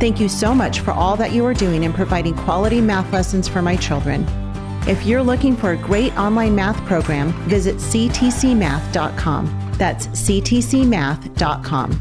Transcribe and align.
Thank 0.00 0.18
you 0.18 0.30
so 0.30 0.54
much 0.54 0.80
for 0.80 0.92
all 0.92 1.14
that 1.18 1.32
you 1.32 1.44
are 1.44 1.52
doing 1.52 1.82
in 1.84 1.92
providing 1.92 2.34
quality 2.34 2.80
math 2.80 3.12
lessons 3.12 3.46
for 3.46 3.60
my 3.60 3.76
children. 3.76 4.24
If 4.88 5.04
you're 5.04 5.22
looking 5.22 5.54
for 5.54 5.72
a 5.72 5.76
great 5.76 6.16
online 6.16 6.54
math 6.54 6.82
program, 6.86 7.32
visit 7.46 7.76
ctcmath.com. 7.76 9.74
That's 9.76 10.06
ctcmath.com. 10.06 12.00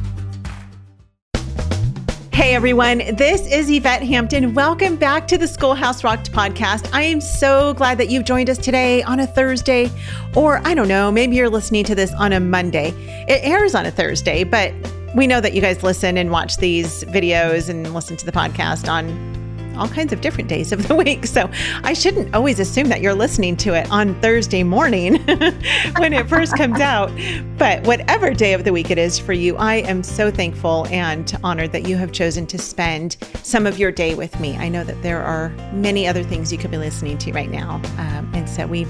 Hey 2.31 2.55
everyone, 2.55 2.99
this 3.17 3.45
is 3.51 3.69
Yvette 3.69 4.01
Hampton. 4.03 4.53
Welcome 4.53 4.95
back 4.95 5.27
to 5.27 5.37
the 5.37 5.45
Schoolhouse 5.45 6.05
Rocked 6.05 6.31
podcast. 6.31 6.89
I 6.93 7.01
am 7.01 7.19
so 7.19 7.73
glad 7.73 7.97
that 7.97 8.09
you've 8.09 8.23
joined 8.23 8.49
us 8.49 8.57
today 8.57 9.03
on 9.03 9.19
a 9.19 9.27
Thursday, 9.27 9.91
or 10.37 10.65
I 10.65 10.73
don't 10.73 10.87
know, 10.87 11.11
maybe 11.11 11.35
you're 11.35 11.49
listening 11.49 11.83
to 11.83 11.95
this 11.95 12.13
on 12.13 12.31
a 12.31 12.39
Monday. 12.39 12.91
It 13.27 13.41
airs 13.43 13.75
on 13.75 13.85
a 13.85 13.91
Thursday, 13.91 14.45
but 14.45 14.73
we 15.15 15.27
know 15.27 15.41
that 15.41 15.53
you 15.53 15.61
guys 15.61 15.83
listen 15.83 16.17
and 16.17 16.31
watch 16.31 16.57
these 16.57 17.03
videos 17.05 17.69
and 17.69 17.93
listen 17.93 18.15
to 18.17 18.25
the 18.25 18.31
podcast 18.31 18.87
on 18.87 19.39
all 19.79 19.87
kinds 19.87 20.11
of 20.11 20.21
different 20.21 20.49
days 20.49 20.71
of 20.71 20.87
the 20.87 20.95
week. 21.05 21.25
So 21.25 21.49
I 21.83 21.93
shouldn't 21.93 22.35
always 22.35 22.59
assume 22.59 22.89
that 22.89 23.01
you're 23.01 23.13
listening 23.13 23.55
to 23.57 23.73
it 23.73 23.89
on 23.89 24.19
Thursday 24.21 24.61
morning 24.63 25.15
when 25.97 26.13
it 26.13 26.27
first 26.27 26.55
comes 26.57 26.79
out. 26.79 27.11
But 27.57 27.83
whatever 27.87 28.33
day 28.33 28.53
of 28.53 28.65
the 28.65 28.73
week 28.73 28.91
it 28.91 28.97
is 28.97 29.17
for 29.17 29.33
you, 29.33 29.55
I 29.57 29.75
am 29.75 30.03
so 30.03 30.29
thankful 30.29 30.85
and 30.87 31.35
honored 31.43 31.71
that 31.71 31.87
you 31.87 31.97
have 31.97 32.11
chosen 32.11 32.45
to 32.47 32.57
spend 32.57 33.17
some 33.41 33.65
of 33.65 33.79
your 33.79 33.91
day 33.91 34.15
with 34.15 34.39
me. 34.39 34.57
I 34.57 34.69
know 34.69 34.83
that 34.83 35.01
there 35.01 35.23
are 35.23 35.49
many 35.73 36.07
other 36.07 36.23
things 36.23 36.51
you 36.51 36.57
could 36.57 36.71
be 36.71 36.77
listening 36.77 37.17
to 37.19 37.31
right 37.31 37.49
now. 37.49 37.75
Um, 37.97 38.29
and 38.33 38.49
so 38.49 38.67
we 38.67 38.85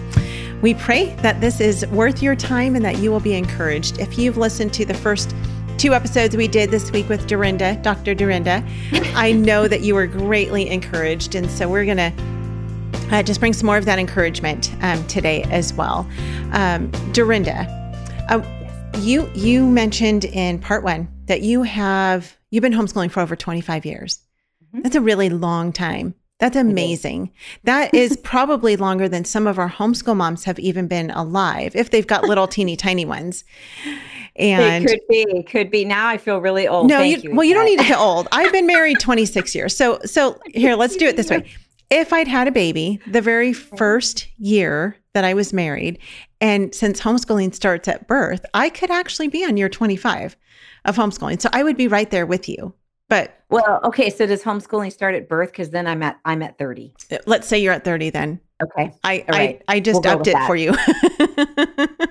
we 0.61 0.73
pray 0.73 1.15
that 1.21 1.39
this 1.39 1.61
is 1.61 1.87
worth 1.87 2.21
your 2.21 2.35
time 2.35 2.75
and 2.75 2.83
that 2.83 2.97
you 2.97 3.11
will 3.11 3.21
be 3.21 3.33
encouraged. 3.33 3.97
If 3.99 4.17
you've 4.17 4.35
listened 4.35 4.73
to 4.73 4.85
the 4.85 4.93
first 4.93 5.33
two 5.79 5.93
episodes 5.93 6.35
we 6.35 6.49
did 6.49 6.71
this 6.71 6.91
week 6.91 7.07
with 7.07 7.25
Durenda, 7.25 7.81
Dr. 7.81 8.13
Durenda. 8.13 8.67
I 9.15 9.31
know 9.31 9.65
that 9.65 9.79
you 9.79 9.95
were 9.95 10.07
greatly 10.07 10.69
encouraged. 10.69 11.35
And 11.35 11.49
so 11.49 11.69
we're 11.69 11.85
going 11.85 11.97
to 11.97 13.15
uh, 13.15 13.23
just 13.23 13.39
bring 13.39 13.53
some 13.53 13.65
more 13.65 13.77
of 13.77 13.85
that 13.85 13.97
encouragement 13.97 14.75
um, 14.81 15.07
today 15.07 15.43
as 15.43 15.73
well. 15.73 15.99
Um, 16.51 16.91
Durenda, 17.13 17.65
uh, 18.29 18.43
you 18.99 19.31
you 19.33 19.65
mentioned 19.65 20.25
in 20.25 20.59
part 20.59 20.83
one 20.83 21.07
that 21.27 21.43
you 21.43 21.63
have 21.63 22.35
you've 22.49 22.61
been 22.61 22.73
homeschooling 22.73 23.09
for 23.09 23.21
over 23.21 23.37
25 23.37 23.85
years. 23.85 24.19
Mm-hmm. 24.65 24.81
That's 24.81 24.95
a 24.95 25.01
really 25.01 25.29
long 25.29 25.71
time. 25.71 26.13
That's 26.39 26.55
amazing. 26.55 27.31
That 27.65 27.93
is 27.93 28.15
probably 28.23 28.77
longer 28.77 29.09
than 29.09 29.25
some 29.25 29.45
of 29.45 29.59
our 29.59 29.69
homeschool 29.69 30.15
moms 30.15 30.45
have 30.45 30.57
even 30.59 30.87
been 30.87 31.11
alive, 31.11 31.75
if 31.75 31.89
they've 31.91 32.07
got 32.07 32.23
little 32.23 32.47
teeny 32.47 32.77
tiny 32.77 33.05
ones. 33.05 33.43
And 34.37 34.85
it 34.85 34.87
could 34.87 35.01
be, 35.09 35.43
could 35.43 35.69
be. 35.69 35.83
Now 35.83 36.07
I 36.07 36.17
feel 36.17 36.39
really 36.39 36.65
old. 36.65 36.87
No, 36.87 37.01
you, 37.01 37.17
you, 37.17 37.35
well, 37.35 37.43
you 37.43 37.53
don't 37.53 37.65
need 37.65 37.79
to 37.79 37.85
feel 37.85 37.99
old. 37.99 38.29
I've 38.31 38.53
been 38.53 38.65
married 38.65 38.99
26 39.01 39.53
years. 39.53 39.75
So, 39.75 39.99
so 40.05 40.39
here, 40.53 40.75
let's 40.75 40.95
do 40.95 41.05
it 41.05 41.17
this 41.17 41.29
way. 41.29 41.45
If 41.89 42.13
I'd 42.13 42.27
had 42.27 42.47
a 42.47 42.51
baby 42.51 42.99
the 43.07 43.21
very 43.21 43.51
first 43.51 44.27
year 44.37 44.95
that 45.13 45.25
I 45.25 45.33
was 45.33 45.51
married, 45.51 45.99
and 46.39 46.73
since 46.73 47.01
homeschooling 47.01 47.53
starts 47.53 47.87
at 47.89 48.07
birth, 48.07 48.45
I 48.53 48.69
could 48.69 48.91
actually 48.91 49.27
be 49.27 49.43
on 49.43 49.57
year 49.57 49.67
25 49.67 50.37
of 50.85 50.95
homeschooling. 50.95 51.41
So 51.41 51.49
I 51.51 51.63
would 51.63 51.75
be 51.75 51.89
right 51.89 52.09
there 52.09 52.25
with 52.25 52.47
you. 52.47 52.73
But 53.09 53.43
well, 53.49 53.81
okay. 53.83 54.09
So 54.09 54.25
does 54.27 54.43
homeschooling 54.43 54.93
start 54.93 55.15
at 55.15 55.27
birth? 55.27 55.51
Because 55.51 55.71
then 55.71 55.87
I'm 55.87 56.03
at 56.03 56.19
I'm 56.25 56.41
at 56.43 56.57
30. 56.57 56.93
Let's 57.25 57.47
say 57.47 57.59
you're 57.59 57.73
at 57.73 57.83
30 57.83 58.11
then. 58.11 58.39
Okay. 58.61 58.93
I 59.03 59.25
right. 59.27 59.61
I, 59.67 59.75
I 59.75 59.79
just 59.79 60.03
we'll 60.03 60.13
upped 60.13 60.27
it 60.27 60.33
that. 60.33 60.47
for 60.47 60.55
you. 60.55 60.75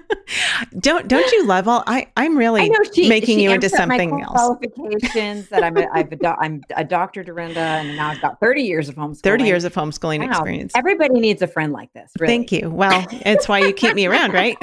don't 0.78 1.08
don't 1.08 1.30
you 1.32 1.46
love 1.46 1.68
all 1.68 1.84
I 1.86 2.08
I'm 2.16 2.36
really 2.36 2.70
she, 2.94 3.08
making 3.08 3.38
she 3.38 3.44
you 3.44 3.50
into 3.52 3.68
something 3.68 4.20
else. 4.22 4.32
Qualifications 4.32 5.48
that 5.48 5.62
I'm 5.62 5.76
a, 5.76 5.86
I've 5.92 6.12
a 6.12 6.16
do, 6.16 6.26
I'm 6.26 6.62
a 6.76 6.84
doctor 6.84 7.24
Durenda 7.24 7.56
and 7.56 7.96
now 7.96 8.08
I've 8.08 8.20
got 8.20 8.40
30 8.40 8.62
years 8.62 8.88
of 8.88 8.96
homeschooling. 8.96 9.22
30 9.22 9.44
years 9.44 9.64
of 9.64 9.74
homeschooling 9.74 10.20
wow. 10.20 10.30
experience. 10.30 10.72
Everybody 10.76 11.20
needs 11.20 11.42
a 11.42 11.46
friend 11.46 11.72
like 11.72 11.92
this. 11.92 12.10
Really. 12.18 12.32
Thank 12.32 12.52
you. 12.52 12.70
Well, 12.70 13.06
it's 13.10 13.48
why 13.48 13.60
you 13.60 13.72
keep 13.72 13.94
me 13.94 14.06
around, 14.06 14.32
right? 14.32 14.56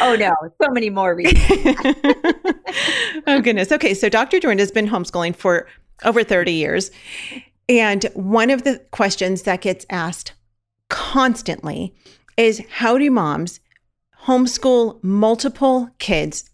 oh 0.00 0.16
no, 0.18 0.34
so 0.62 0.70
many 0.70 0.90
more 0.90 1.14
reasons. 1.16 1.40
oh 3.26 3.40
goodness. 3.40 3.72
Okay, 3.72 3.94
so 3.94 4.08
Dr. 4.08 4.38
Durenda 4.38 4.60
has 4.60 4.72
been 4.72 4.88
homeschooling 4.88 5.34
for 5.34 5.66
over 6.04 6.22
30 6.22 6.52
years. 6.52 6.90
And 7.68 8.04
one 8.14 8.50
of 8.50 8.62
the 8.62 8.80
questions 8.92 9.42
that 9.42 9.60
gets 9.60 9.84
asked 9.90 10.34
constantly 10.88 11.94
is 12.36 12.62
how 12.70 12.98
do 12.98 13.10
moms 13.10 13.60
homeschool 14.26 15.02
multiple 15.02 15.88
kids 15.98 16.50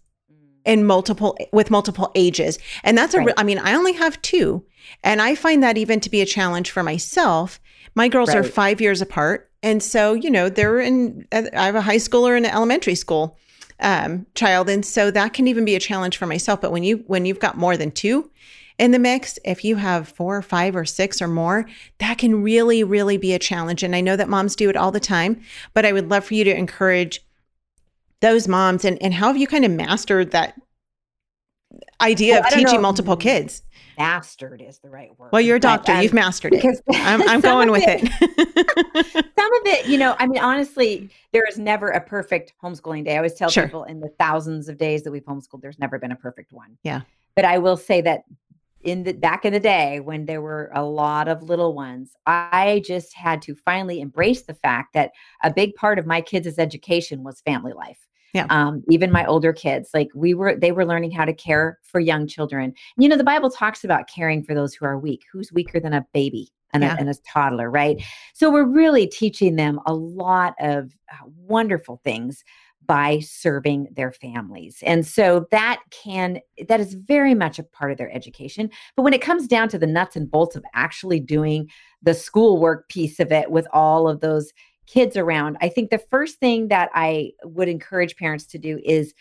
in 0.65 0.85
multiple 0.85 1.37
with 1.51 1.71
multiple 1.71 2.11
ages 2.15 2.59
and 2.83 2.97
that's 2.97 3.13
a 3.13 3.19
right. 3.19 3.33
i 3.37 3.43
mean 3.43 3.59
i 3.59 3.73
only 3.73 3.93
have 3.93 4.21
two 4.21 4.63
and 5.03 5.21
i 5.21 5.35
find 5.35 5.61
that 5.61 5.77
even 5.77 5.99
to 5.99 6.09
be 6.09 6.21
a 6.21 6.25
challenge 6.25 6.71
for 6.71 6.83
myself 6.83 7.59
my 7.95 8.07
girls 8.07 8.29
right. 8.29 8.37
are 8.37 8.43
five 8.43 8.79
years 8.79 9.01
apart 9.01 9.51
and 9.61 9.81
so 9.81 10.13
you 10.13 10.29
know 10.29 10.49
they're 10.49 10.79
in 10.79 11.27
i 11.31 11.65
have 11.65 11.75
a 11.75 11.81
high 11.81 11.97
schooler 11.97 12.37
and 12.37 12.45
an 12.45 12.51
elementary 12.51 12.95
school 12.95 13.37
um, 13.79 14.25
child 14.35 14.69
and 14.69 14.85
so 14.85 15.11
that 15.11 15.33
can 15.33 15.47
even 15.47 15.65
be 15.65 15.75
a 15.75 15.79
challenge 15.79 16.15
for 16.15 16.27
myself 16.27 16.61
but 16.61 16.71
when 16.71 16.83
you 16.83 17.03
when 17.07 17.25
you've 17.25 17.39
got 17.39 17.57
more 17.57 17.75
than 17.75 17.91
two 17.91 18.29
in 18.79 18.91
the 18.91 18.99
mix, 18.99 19.37
if 19.45 19.63
you 19.63 19.75
have 19.75 20.07
four 20.07 20.35
or 20.35 20.41
five 20.41 20.75
or 20.75 20.83
six 20.83 21.21
or 21.21 21.27
more, 21.27 21.67
that 21.99 22.17
can 22.17 22.41
really, 22.41 22.83
really 22.83 23.17
be 23.17 23.33
a 23.33 23.39
challenge. 23.39 23.83
And 23.83 23.95
I 23.95 24.01
know 24.01 24.15
that 24.15 24.29
moms 24.29 24.55
do 24.55 24.67
it 24.67 24.75
all 24.75 24.91
the 24.91 24.99
time, 24.99 25.41
but 25.73 25.85
I 25.85 25.91
would 25.91 26.09
love 26.09 26.25
for 26.25 26.33
you 26.33 26.43
to 26.43 26.57
encourage 26.57 27.21
those 28.23 28.47
moms 28.47 28.85
and, 28.85 28.99
and 29.03 29.13
how 29.13 29.27
have 29.27 29.37
you 29.37 29.45
kind 29.45 29.65
of 29.65 29.71
mastered 29.71 30.31
that 30.31 30.59
idea 31.99 32.35
well, 32.35 32.47
of 32.47 32.53
teaching 32.53 32.81
multiple 32.81 33.17
kids? 33.17 33.63
Mastered 33.97 34.61
is 34.61 34.79
the 34.79 34.89
right 34.89 35.09
word. 35.19 35.31
Well, 35.33 35.41
you're 35.41 35.57
a 35.57 35.59
doctor. 35.59 35.91
Um, 35.91 36.01
You've 36.01 36.13
mastered 36.13 36.53
it. 36.53 36.81
I'm, 36.93 37.21
I'm 37.29 37.41
going 37.41 37.69
with 37.69 37.83
it. 37.85 38.01
it. 38.21 39.25
some 39.37 39.53
of 39.53 39.61
it, 39.65 39.87
you 39.87 39.97
know, 39.97 40.15
I 40.19 40.27
mean, 40.27 40.41
honestly, 40.41 41.09
there 41.33 41.43
is 41.45 41.59
never 41.59 41.89
a 41.89 41.99
perfect 41.99 42.53
homeschooling 42.63 43.03
day. 43.03 43.15
I 43.15 43.17
always 43.17 43.33
tell 43.33 43.49
sure. 43.49 43.65
people 43.65 43.83
in 43.83 43.99
the 43.99 44.09
thousands 44.17 44.69
of 44.69 44.77
days 44.77 45.03
that 45.03 45.11
we've 45.11 45.25
homeschooled, 45.25 45.61
there's 45.61 45.77
never 45.77 45.99
been 45.99 46.13
a 46.13 46.15
perfect 46.15 46.53
one. 46.53 46.77
Yeah. 46.83 47.01
But 47.35 47.43
I 47.43 47.57
will 47.57 47.77
say 47.77 47.99
that 48.01 48.23
in 48.83 49.03
the 49.03 49.13
back 49.13 49.43
in 49.43 49.51
the 49.51 49.59
day 49.59 49.99
when 49.99 50.25
there 50.25 50.41
were 50.41 50.71
a 50.73 50.83
lot 50.83 51.29
of 51.29 51.41
little 51.41 51.73
ones 51.73 52.11
i 52.25 52.81
just 52.85 53.13
had 53.15 53.41
to 53.41 53.55
finally 53.55 54.01
embrace 54.01 54.41
the 54.41 54.53
fact 54.53 54.93
that 54.93 55.11
a 55.41 55.49
big 55.49 55.73
part 55.75 55.97
of 55.97 56.05
my 56.05 56.19
kids' 56.19 56.59
education 56.59 57.23
was 57.23 57.39
family 57.41 57.71
life 57.71 58.09
yeah. 58.33 58.47
Um, 58.49 58.83
even 58.89 59.11
my 59.11 59.25
older 59.25 59.53
kids, 59.53 59.89
like 59.93 60.09
we 60.15 60.33
were, 60.33 60.55
they 60.55 60.71
were 60.71 60.85
learning 60.85 61.11
how 61.11 61.25
to 61.25 61.33
care 61.33 61.79
for 61.83 61.99
young 61.99 62.27
children. 62.27 62.73
You 62.97 63.07
know, 63.07 63.17
the 63.17 63.23
Bible 63.23 63.49
talks 63.49 63.83
about 63.83 64.09
caring 64.13 64.43
for 64.43 64.53
those 64.53 64.73
who 64.73 64.85
are 64.85 64.97
weak. 64.97 65.23
Who's 65.31 65.51
weaker 65.51 65.79
than 65.79 65.93
a 65.93 66.05
baby 66.13 66.49
and, 66.73 66.83
yeah. 66.83 66.95
a, 66.95 66.99
and 66.99 67.09
a 67.09 67.15
toddler, 67.31 67.69
right? 67.69 68.03
So 68.33 68.51
we're 68.51 68.67
really 68.67 69.07
teaching 69.07 69.55
them 69.55 69.79
a 69.85 69.93
lot 69.93 70.55
of 70.59 70.91
uh, 71.11 71.25
wonderful 71.25 72.01
things 72.03 72.43
by 72.85 73.19
serving 73.19 73.87
their 73.95 74.11
families. 74.11 74.79
And 74.83 75.05
so 75.05 75.47
that 75.51 75.81
can 75.91 76.39
that 76.67 76.79
is 76.79 76.95
very 76.95 77.33
much 77.33 77.59
a 77.59 77.63
part 77.63 77.91
of 77.91 77.97
their 77.97 78.11
education. 78.11 78.69
But 78.95 79.03
when 79.03 79.13
it 79.13 79.21
comes 79.21 79.47
down 79.47 79.69
to 79.69 79.79
the 79.79 79.87
nuts 79.87 80.15
and 80.15 80.29
bolts 80.29 80.55
of 80.55 80.65
actually 80.73 81.19
doing 81.19 81.69
the 82.01 82.13
schoolwork 82.13 82.89
piece 82.89 83.19
of 83.19 83.31
it 83.31 83.51
with 83.51 83.67
all 83.71 84.09
of 84.09 84.19
those 84.19 84.51
kids 84.87 85.17
around, 85.17 85.57
I 85.61 85.69
think 85.69 85.89
the 85.89 85.97
first 85.97 86.39
thing 86.39 86.67
that 86.69 86.89
I 86.93 87.31
would 87.43 87.69
encourage 87.69 88.15
parents 88.15 88.45
to 88.47 88.57
do 88.57 88.79
is 88.83 89.13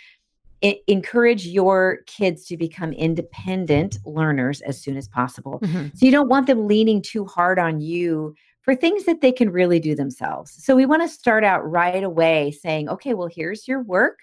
encourage 0.86 1.46
your 1.46 1.98
kids 2.06 2.46
to 2.46 2.56
become 2.56 2.92
independent 2.92 3.98
learners 4.06 4.60
as 4.60 4.80
soon 4.80 4.96
as 4.96 5.08
possible. 5.08 5.58
Mm-hmm. 5.60 5.88
So 5.94 6.06
you 6.06 6.12
don't 6.12 6.28
want 6.28 6.46
them 6.46 6.68
leaning 6.68 7.02
too 7.02 7.24
hard 7.24 7.58
on 7.58 7.80
you 7.80 8.34
for 8.60 8.76
things 8.76 9.04
that 9.06 9.20
they 9.20 9.32
can 9.32 9.50
really 9.50 9.80
do 9.80 9.96
themselves. 9.96 10.54
So 10.64 10.76
we 10.76 10.86
want 10.86 11.02
to 11.02 11.08
start 11.08 11.42
out 11.42 11.68
right 11.68 12.04
away 12.04 12.52
saying, 12.52 12.88
okay, 12.88 13.12
well, 13.12 13.28
here's 13.28 13.66
your 13.66 13.82
work. 13.82 14.20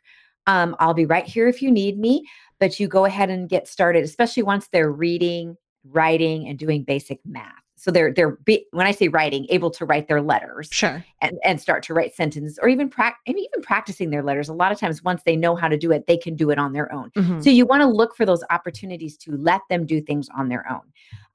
Um, 0.48 0.78
I'll 0.80 0.94
be 0.94 1.06
right 1.06 1.26
here 1.26 1.48
if 1.50 1.62
you 1.62 1.72
need 1.72 2.00
me, 2.00 2.26
but 2.58 2.80
you 2.80 2.88
go 2.88 3.04
ahead 3.04 3.30
and 3.30 3.50
get 3.50 3.68
started, 3.68 4.06
especially 4.06 4.44
once 4.44 4.70
they're 4.72 4.92
reading, 4.92 5.58
writing, 5.84 6.48
and 6.48 6.58
doing 6.58 6.84
basic 6.84 7.20
math. 7.26 7.52
So 7.80 7.92
they're 7.92 8.14
they're 8.14 8.32
be, 8.32 8.66
when 8.72 8.86
I 8.86 8.92
say 8.92 9.08
writing, 9.08 9.46
able 9.50 9.72
to 9.72 9.86
write 9.86 10.08
their 10.08 10.22
letters, 10.22 10.68
sure, 10.72 11.04
and 11.22 11.40
and 11.44 11.62
start 11.62 11.82
to 11.84 11.94
write 11.94 12.14
sentences, 12.14 12.60
or 12.62 12.68
even 12.68 12.90
practice, 12.90 13.22
even 13.28 13.62
practicing 13.62 14.10
their 14.10 14.22
letters. 14.22 14.50
A 14.50 14.54
lot 14.54 14.72
of 14.72 14.80
times, 14.80 15.04
once 15.04 15.24
they 15.24 15.36
know 15.36 15.56
how 15.56 15.68
to 15.68 15.78
do 15.78 15.92
it, 15.92 16.06
they 16.06 16.18
can 16.18 16.36
do 16.36 16.50
it 16.50 16.60
on 16.60 16.74
their 16.74 16.92
own. 16.94 17.10
Mm-hmm. 17.12 17.42
So 17.42 17.50
you 17.50 17.66
want 17.66 17.82
to 17.82 17.88
look 17.88 18.16
for 18.16 18.26
those 18.26 18.44
opportunities 18.50 19.16
to 19.18 19.38
let 19.38 19.62
them 19.70 19.86
do 19.86 20.02
things 20.02 20.28
on 20.36 20.50
their 20.50 20.70
own. 20.70 20.82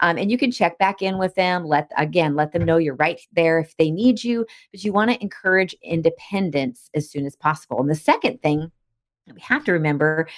Um, 0.01 0.19
and 0.19 0.31
you 0.31 0.37
can 0.37 0.51
check 0.51 0.79
back 0.79 1.01
in 1.01 1.19
with 1.19 1.35
them. 1.35 1.65
Let 1.65 1.91
again, 1.97 2.37
let 2.37 2.53
them 2.53 2.65
know 2.65 2.77
you're 2.77 2.97
right 2.97 3.21
there 3.33 3.59
if 3.59 3.77
they 3.79 3.91
need 3.91 4.23
you. 4.23 4.47
But 4.71 4.85
you 4.85 4.93
want 4.93 5.11
to 5.13 5.23
encourage 5.23 5.75
independence 5.83 6.91
as 6.95 7.11
soon 7.11 7.25
as 7.25 7.37
possible. 7.37 7.81
And 7.81 7.89
the 7.89 7.95
second 7.95 8.43
thing 8.43 8.71
that 9.27 9.35
we 9.35 9.41
have 9.41 9.65
to 9.65 9.73
remember 9.73 10.29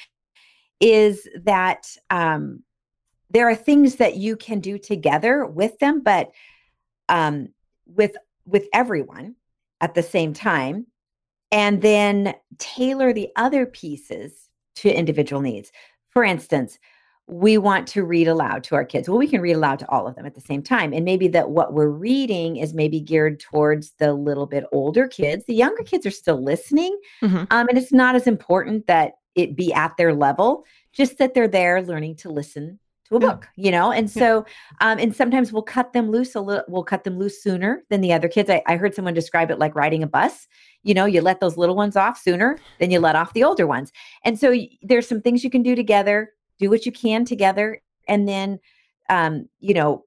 is 0.81 1.27
that 1.43 1.97
um, 2.11 2.63
there 3.31 3.49
are 3.49 3.55
things 3.55 3.97
that 3.97 4.17
you 4.17 4.37
can 4.37 4.61
do 4.61 4.79
together 4.79 5.45
with 5.45 5.79
them, 5.79 6.03
but 6.03 6.33
um, 7.09 7.49
with 7.87 8.17
with 8.45 8.67
everyone 8.73 9.35
at 9.81 9.95
the 9.95 10.03
same 10.03 10.33
time, 10.33 10.87
and 11.51 11.83
then 11.83 12.35
tailor 12.59 13.13
the 13.13 13.29
other 13.37 13.67
pieces 13.67 14.49
to 14.77 14.91
individual 14.91 15.43
needs. 15.43 15.73
For 16.11 16.25
instance, 16.25 16.79
we 17.29 17.59
want 17.59 17.89
to 17.89 18.05
read 18.05 18.29
aloud 18.29 18.63
to 18.65 18.77
our 18.77 18.85
kids. 18.85 19.09
Well, 19.09 19.19
we 19.19 19.27
can 19.27 19.41
read 19.41 19.55
aloud 19.57 19.81
to 19.81 19.91
all 19.91 20.07
of 20.07 20.15
them 20.15 20.27
at 20.27 20.35
the 20.35 20.41
same 20.41 20.63
time. 20.63 20.93
And 20.93 21.05
maybe 21.05 21.27
that 21.29 21.51
what 21.51 21.73
we're 21.73 21.89
reading 21.89 22.57
is 22.57 22.73
maybe 22.73 23.01
geared 23.01 23.41
towards 23.41 23.93
the 23.99 24.15
little 24.15 24.47
bit 24.47 24.65
older 24.71 25.09
kids. 25.09 25.45
The 25.47 25.55
younger 25.55 25.83
kids 25.83 26.07
are 26.07 26.13
still 26.13 26.43
listening. 26.43 26.97
Mm-hmm. 27.23 27.45
Um, 27.51 27.69
and 27.69 27.77
it's 27.77 27.93
not 27.93 28.15
as 28.15 28.29
important 28.29 28.87
that 28.87 29.15
it 29.35 29.57
be 29.57 29.73
at 29.73 29.97
their 29.97 30.15
level, 30.15 30.65
just 30.93 31.19
that 31.19 31.35
they're 31.35 31.49
there 31.49 31.83
learning 31.83 32.17
to 32.17 32.31
listen 32.31 32.79
to 33.09 33.17
a 33.17 33.21
book, 33.21 33.49
you 33.57 33.71
know? 33.71 33.93
And 33.93 34.11
so, 34.11 34.45
um, 34.81 34.99
and 34.99 35.15
sometimes 35.15 35.53
we'll 35.53 35.63
cut 35.63 35.93
them 35.93 36.11
loose 36.11 36.35
a 36.35 36.41
little, 36.41 36.65
we'll 36.69 36.85
cut 36.85 37.05
them 37.05 37.19
loose 37.19 37.43
sooner 37.43 37.83
than 37.91 38.01
the 38.01 38.13
other 38.13 38.29
kids. 38.29 38.51
I, 38.51 38.63
I 38.67 38.77
heard 38.77 38.95
someone 38.95 39.15
describe 39.15 39.51
it 39.51 39.59
like 39.59 39.75
riding 39.75 40.03
a 40.03 40.07
bus. 40.07 40.47
You 40.83 40.95
know, 40.95 41.05
you 41.05 41.21
let 41.21 41.41
those 41.41 41.57
little 41.57 41.77
ones 41.77 41.97
off 41.97 42.19
sooner 42.19 42.59
than 42.79 42.91
you 42.91 43.01
let 43.01 43.17
off 43.17 43.33
the 43.33 43.45
older 43.45 43.67
ones. 43.67 43.93
And 44.25 44.39
so 44.39 44.55
there's 44.83 45.09
some 45.09 45.21
things 45.21 45.43
you 45.43 45.51
can 45.51 45.63
do 45.63 45.75
together, 45.75 46.31
do 46.59 46.71
what 46.71 46.87
you 46.87 46.93
can 46.93 47.25
together, 47.25 47.81
and 48.09 48.29
then, 48.29 48.59
um, 49.11 49.49
you 49.59 49.75
know, 49.75 50.05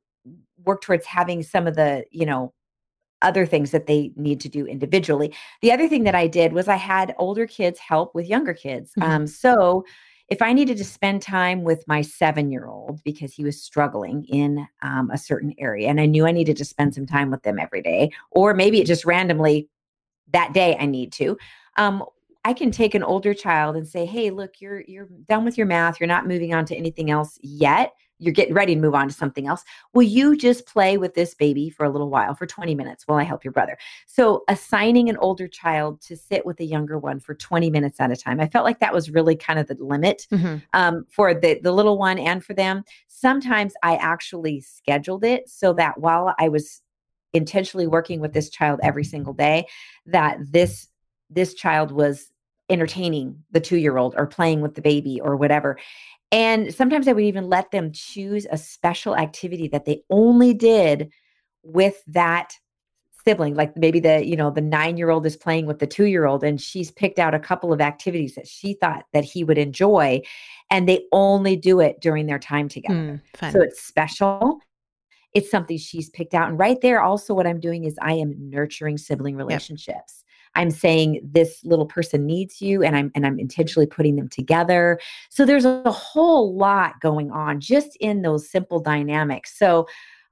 work 0.65 0.81
towards 0.81 1.05
having 1.05 1.43
some 1.43 1.67
of 1.67 1.75
the, 1.75 2.05
you 2.11 2.25
know, 2.25 2.53
other 3.21 3.45
things 3.45 3.71
that 3.71 3.87
they 3.87 4.11
need 4.15 4.39
to 4.39 4.49
do 4.49 4.65
individually. 4.65 5.33
The 5.61 5.71
other 5.71 5.89
thing 5.89 6.03
that 6.05 6.15
I 6.15 6.27
did 6.27 6.53
was 6.53 6.67
I 6.67 6.77
had 6.77 7.13
older 7.17 7.45
kids 7.45 7.79
help 7.79 8.15
with 8.15 8.27
younger 8.27 8.53
kids. 8.53 8.91
Mm-hmm. 8.97 9.11
Um, 9.11 9.27
so, 9.27 9.85
if 10.29 10.41
I 10.41 10.53
needed 10.53 10.77
to 10.77 10.85
spend 10.85 11.21
time 11.21 11.63
with 11.63 11.87
my 11.87 12.01
seven 12.01 12.51
year 12.51 12.67
old 12.67 13.03
because 13.03 13.33
he 13.33 13.43
was 13.43 13.61
struggling 13.61 14.25
in 14.25 14.67
um, 14.81 15.09
a 15.11 15.17
certain 15.17 15.53
area 15.57 15.87
and 15.89 15.99
I 15.99 16.05
knew 16.05 16.25
I 16.25 16.31
needed 16.31 16.57
to 16.57 16.65
spend 16.65 16.93
some 16.93 17.05
time 17.05 17.31
with 17.31 17.43
them 17.43 17.59
every 17.59 17.81
day, 17.81 18.11
or 18.31 18.53
maybe 18.53 18.79
it 18.79 18.87
just 18.87 19.05
randomly 19.05 19.69
that 20.31 20.53
day 20.53 20.77
I 20.79 20.85
need 20.85 21.11
to. 21.13 21.37
Um, 21.77 22.03
I 22.45 22.53
can 22.53 22.71
take 22.71 22.95
an 22.95 23.03
older 23.03 23.33
child 23.33 23.75
and 23.75 23.87
say, 23.87 24.05
"Hey, 24.05 24.29
look, 24.29 24.61
you're 24.61 24.81
you're 24.81 25.09
done 25.27 25.43
with 25.43 25.57
your 25.57 25.67
math. 25.67 25.99
You're 25.99 26.07
not 26.07 26.27
moving 26.27 26.53
on 26.53 26.65
to 26.65 26.75
anything 26.75 27.11
else 27.11 27.37
yet 27.41 27.93
you're 28.19 28.33
getting 28.33 28.53
ready 28.53 28.75
to 28.75 28.81
move 28.81 28.93
on 28.93 29.07
to 29.07 29.13
something 29.13 29.47
else. 29.47 29.63
Will 29.93 30.03
you 30.03 30.37
just 30.37 30.65
play 30.65 30.97
with 30.97 31.13
this 31.13 31.33
baby 31.33 31.69
for 31.69 31.85
a 31.85 31.89
little 31.89 32.09
while, 32.09 32.35
for 32.35 32.45
20 32.45 32.75
minutes, 32.75 33.07
while 33.07 33.17
I 33.17 33.23
help 33.23 33.43
your 33.43 33.53
brother? 33.53 33.77
So, 34.05 34.43
assigning 34.47 35.09
an 35.09 35.17
older 35.17 35.47
child 35.47 36.01
to 36.01 36.15
sit 36.15 36.45
with 36.45 36.59
a 36.59 36.65
younger 36.65 36.99
one 36.99 37.19
for 37.19 37.33
20 37.33 37.69
minutes 37.69 37.99
at 37.99 38.11
a 38.11 38.15
time, 38.15 38.39
I 38.39 38.47
felt 38.47 38.65
like 38.65 38.79
that 38.79 38.93
was 38.93 39.09
really 39.09 39.35
kind 39.35 39.57
of 39.57 39.67
the 39.67 39.77
limit 39.79 40.27
mm-hmm. 40.31 40.57
um, 40.73 41.05
for 41.09 41.33
the, 41.33 41.59
the 41.63 41.71
little 41.71 41.97
one 41.97 42.19
and 42.19 42.43
for 42.43 42.53
them. 42.53 42.83
Sometimes 43.07 43.73
I 43.83 43.95
actually 43.95 44.61
scheduled 44.61 45.23
it 45.23 45.49
so 45.49 45.73
that 45.73 45.99
while 45.99 46.35
I 46.37 46.49
was 46.49 46.81
intentionally 47.33 47.87
working 47.87 48.19
with 48.19 48.33
this 48.33 48.49
child 48.49 48.79
every 48.83 49.03
single 49.03 49.33
day, 49.33 49.65
that 50.05 50.37
this 50.51 50.87
this 51.29 51.53
child 51.53 51.91
was 51.91 52.31
entertaining 52.69 53.43
the 53.51 53.59
two 53.59 53.77
year 53.77 53.97
old 53.97 54.13
or 54.17 54.27
playing 54.27 54.61
with 54.61 54.75
the 54.75 54.81
baby 54.81 55.19
or 55.21 55.35
whatever. 55.35 55.77
And 56.31 56.73
sometimes 56.73 57.07
I 57.07 57.13
would 57.13 57.23
even 57.23 57.49
let 57.49 57.71
them 57.71 57.91
choose 57.91 58.45
a 58.51 58.57
special 58.57 59.15
activity 59.15 59.67
that 59.69 59.85
they 59.85 60.03
only 60.09 60.53
did 60.53 61.11
with 61.63 62.01
that 62.07 62.53
sibling 63.25 63.53
like 63.53 63.75
maybe 63.75 63.99
the 63.99 64.25
you 64.25 64.35
know 64.35 64.49
the 64.49 64.61
9 64.61 64.95
year 64.95 65.09
old 65.09 65.25
is 65.25 65.35
playing 65.35 65.65
with 65.65 65.79
the 65.79 65.87
2 65.87 66.05
year 66.05 66.25
old 66.25 66.41
and 66.43 66.61
she's 66.61 66.89
picked 66.89 67.19
out 67.19 67.35
a 67.35 67.39
couple 67.39 67.73
of 67.73 67.81
activities 67.81 68.33
that 68.35 68.47
she 68.47 68.73
thought 68.75 69.03
that 69.11 69.25
he 69.25 69.43
would 69.43 69.57
enjoy 69.57 70.21
and 70.71 70.87
they 70.87 71.03
only 71.11 71.55
do 71.55 71.81
it 71.81 71.99
during 71.99 72.27
their 72.27 72.39
time 72.39 72.69
together. 72.69 73.21
Mm, 73.39 73.51
so 73.51 73.61
it's 73.61 73.81
special. 73.81 74.59
It's 75.33 75.51
something 75.51 75.77
she's 75.77 76.09
picked 76.09 76.33
out. 76.33 76.49
And 76.49 76.57
right 76.57 76.79
there 76.81 77.01
also 77.01 77.33
what 77.33 77.45
i'm 77.45 77.59
doing 77.59 77.83
is 77.83 77.97
i 78.01 78.13
am 78.13 78.33
nurturing 78.37 78.97
sibling 78.97 79.35
relationships 79.35 80.23
I'm 80.55 80.71
saying 80.71 81.21
this 81.23 81.63
little 81.63 81.85
person 81.85 82.25
needs 82.25 82.61
you 82.61 82.83
and 82.83 82.95
I'm 82.95 83.11
and 83.15 83.25
I'm 83.25 83.39
intentionally 83.39 83.87
putting 83.87 84.15
them 84.15 84.29
together. 84.29 84.99
So 85.29 85.45
there's 85.45 85.65
a 85.65 85.91
whole 85.91 86.55
lot 86.55 86.99
going 87.01 87.31
on 87.31 87.59
just 87.59 87.95
in 87.99 88.21
those 88.21 88.49
simple 88.49 88.79
dynamics. 88.79 89.57
So 89.57 89.87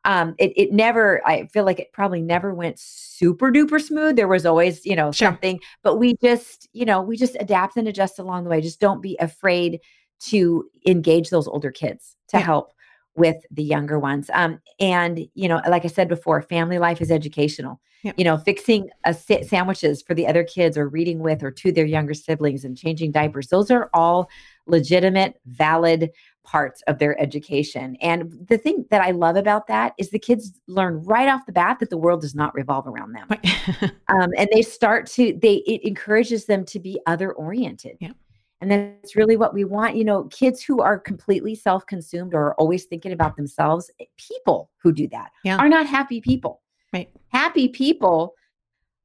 um, 0.05 0.35
it, 0.37 0.53
it 0.55 0.71
never, 0.71 1.21
I 1.27 1.47
feel 1.47 1.65
like 1.65 1.79
it 1.79 1.91
probably 1.91 2.21
never 2.21 2.53
went 2.53 2.79
super 2.79 3.51
duper 3.51 3.81
smooth. 3.81 4.15
There 4.15 4.27
was 4.27 4.45
always, 4.45 4.85
you 4.85 4.95
know, 4.95 5.11
sure. 5.11 5.27
something, 5.27 5.59
but 5.83 5.97
we 5.97 6.15
just, 6.23 6.69
you 6.71 6.85
know, 6.85 7.01
we 7.01 7.17
just 7.17 7.35
adapt 7.41 7.75
and 7.75 7.89
adjust 7.89 8.17
along 8.17 8.45
the 8.45 8.49
way. 8.49 8.61
Just 8.61 8.79
don't 8.79 9.01
be 9.01 9.17
afraid 9.19 9.81
to 10.19 10.65
engage 10.87 11.29
those 11.29 11.47
older 11.47 11.71
kids 11.71 12.15
to 12.29 12.37
yeah. 12.37 12.43
help 12.43 12.71
with 13.15 13.37
the 13.51 13.63
younger 13.63 13.99
ones. 13.99 14.29
Um, 14.33 14.61
and 14.79 15.27
you 15.33 15.49
know, 15.49 15.61
like 15.67 15.83
I 15.83 15.89
said 15.89 16.07
before, 16.07 16.41
family 16.41 16.79
life 16.79 17.01
is 17.01 17.11
educational. 17.11 17.81
You 18.03 18.23
know, 18.23 18.37
fixing 18.37 18.89
a 19.05 19.13
sandwiches 19.13 20.01
for 20.01 20.13
the 20.13 20.27
other 20.27 20.43
kids, 20.43 20.77
or 20.77 20.87
reading 20.87 21.19
with 21.19 21.43
or 21.43 21.51
to 21.51 21.71
their 21.71 21.85
younger 21.85 22.13
siblings, 22.13 22.63
and 22.63 22.77
changing 22.77 23.11
diapers. 23.11 23.47
Those 23.47 23.71
are 23.71 23.89
all 23.93 24.29
legitimate, 24.65 25.39
valid 25.45 26.11
parts 26.43 26.81
of 26.87 26.97
their 26.97 27.19
education. 27.21 27.97
And 28.01 28.31
the 28.47 28.57
thing 28.57 28.85
that 28.89 29.01
I 29.01 29.11
love 29.11 29.35
about 29.35 29.67
that 29.67 29.93
is 29.97 30.09
the 30.09 30.19
kids 30.19 30.53
learn 30.67 31.03
right 31.03 31.27
off 31.27 31.45
the 31.45 31.51
bat 31.51 31.79
that 31.79 31.89
the 31.89 31.97
world 31.97 32.21
does 32.21 32.35
not 32.35 32.55
revolve 32.55 32.87
around 32.87 33.13
them, 33.13 33.27
um, 34.07 34.29
and 34.37 34.47
they 34.53 34.61
start 34.61 35.07
to 35.07 35.37
they 35.41 35.55
it 35.67 35.81
encourages 35.85 36.45
them 36.45 36.65
to 36.65 36.79
be 36.79 36.99
other 37.05 37.33
oriented. 37.33 37.97
Yeah. 37.99 38.11
And 38.59 38.71
that's 38.71 39.15
really 39.15 39.37
what 39.37 39.53
we 39.53 39.65
want. 39.65 39.95
You 39.95 40.03
know, 40.03 40.23
kids 40.25 40.63
who 40.63 40.81
are 40.81 40.97
completely 40.97 41.53
self 41.53 41.85
consumed 41.85 42.33
or 42.33 42.55
always 42.55 42.85
thinking 42.85 43.11
about 43.11 43.35
themselves, 43.35 43.91
people 44.17 44.71
who 44.81 44.91
do 44.91 45.07
that 45.09 45.31
yeah. 45.43 45.57
are 45.57 45.69
not 45.69 45.85
happy 45.85 46.21
people. 46.21 46.61
Right. 46.93 47.09
Happy 47.29 47.67
people 47.67 48.33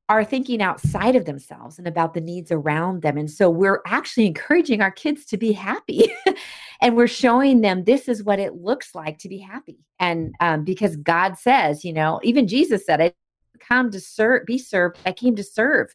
are 0.08 0.24
thinking 0.24 0.60
outside 0.60 1.16
of 1.16 1.24
themselves 1.24 1.78
and 1.78 1.86
about 1.86 2.12
the 2.12 2.20
needs 2.20 2.52
around 2.52 3.02
them. 3.02 3.16
And 3.16 3.30
so 3.30 3.48
we're 3.48 3.80
actually 3.86 4.26
encouraging 4.26 4.82
our 4.82 4.90
kids 4.90 5.24
to 5.26 5.36
be 5.36 5.52
happy. 5.52 6.12
and 6.82 6.96
we're 6.96 7.06
showing 7.06 7.60
them 7.60 7.84
this 7.84 8.08
is 8.08 8.22
what 8.22 8.38
it 8.38 8.56
looks 8.56 8.94
like 8.94 9.18
to 9.18 9.28
be 9.28 9.38
happy. 9.38 9.78
And 9.98 10.34
um, 10.40 10.64
because 10.64 10.96
God 10.96 11.38
says, 11.38 11.84
you 11.84 11.92
know, 11.92 12.20
even 12.22 12.46
Jesus 12.46 12.84
said 12.84 13.00
it, 13.00 13.16
come 13.60 13.90
to 13.90 14.00
serve, 14.00 14.44
be 14.44 14.58
served. 14.58 14.98
I 15.06 15.12
came 15.12 15.36
to 15.36 15.44
serve 15.44 15.94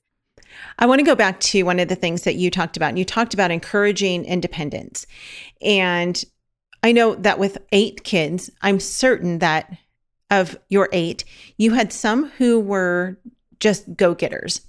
I 0.80 0.86
want 0.86 1.00
to 1.00 1.06
go 1.06 1.16
back 1.16 1.40
to 1.42 1.64
one 1.64 1.80
of 1.80 1.88
the 1.88 1.96
things 1.96 2.24
that 2.24 2.36
you 2.36 2.50
talked 2.50 2.78
about. 2.78 2.90
And 2.90 3.00
you 3.00 3.06
talked 3.06 3.34
about 3.34 3.52
encouraging 3.52 4.26
independence. 4.26 5.06
And 5.62 6.24
I 6.84 6.92
know 6.92 7.16
that 7.16 7.40
with 7.40 7.58
eight 7.72 8.04
kids, 8.04 8.50
I'm 8.62 8.80
certain 8.80 9.40
that 9.40 9.76
of 10.30 10.58
your 10.70 10.90
eight, 10.92 11.24
you 11.58 11.74
had 11.74 11.94
some 11.94 12.30
who 12.38 12.60
were 12.60 13.18
just 13.60 13.96
go 13.96 14.14
getters. 14.14 14.62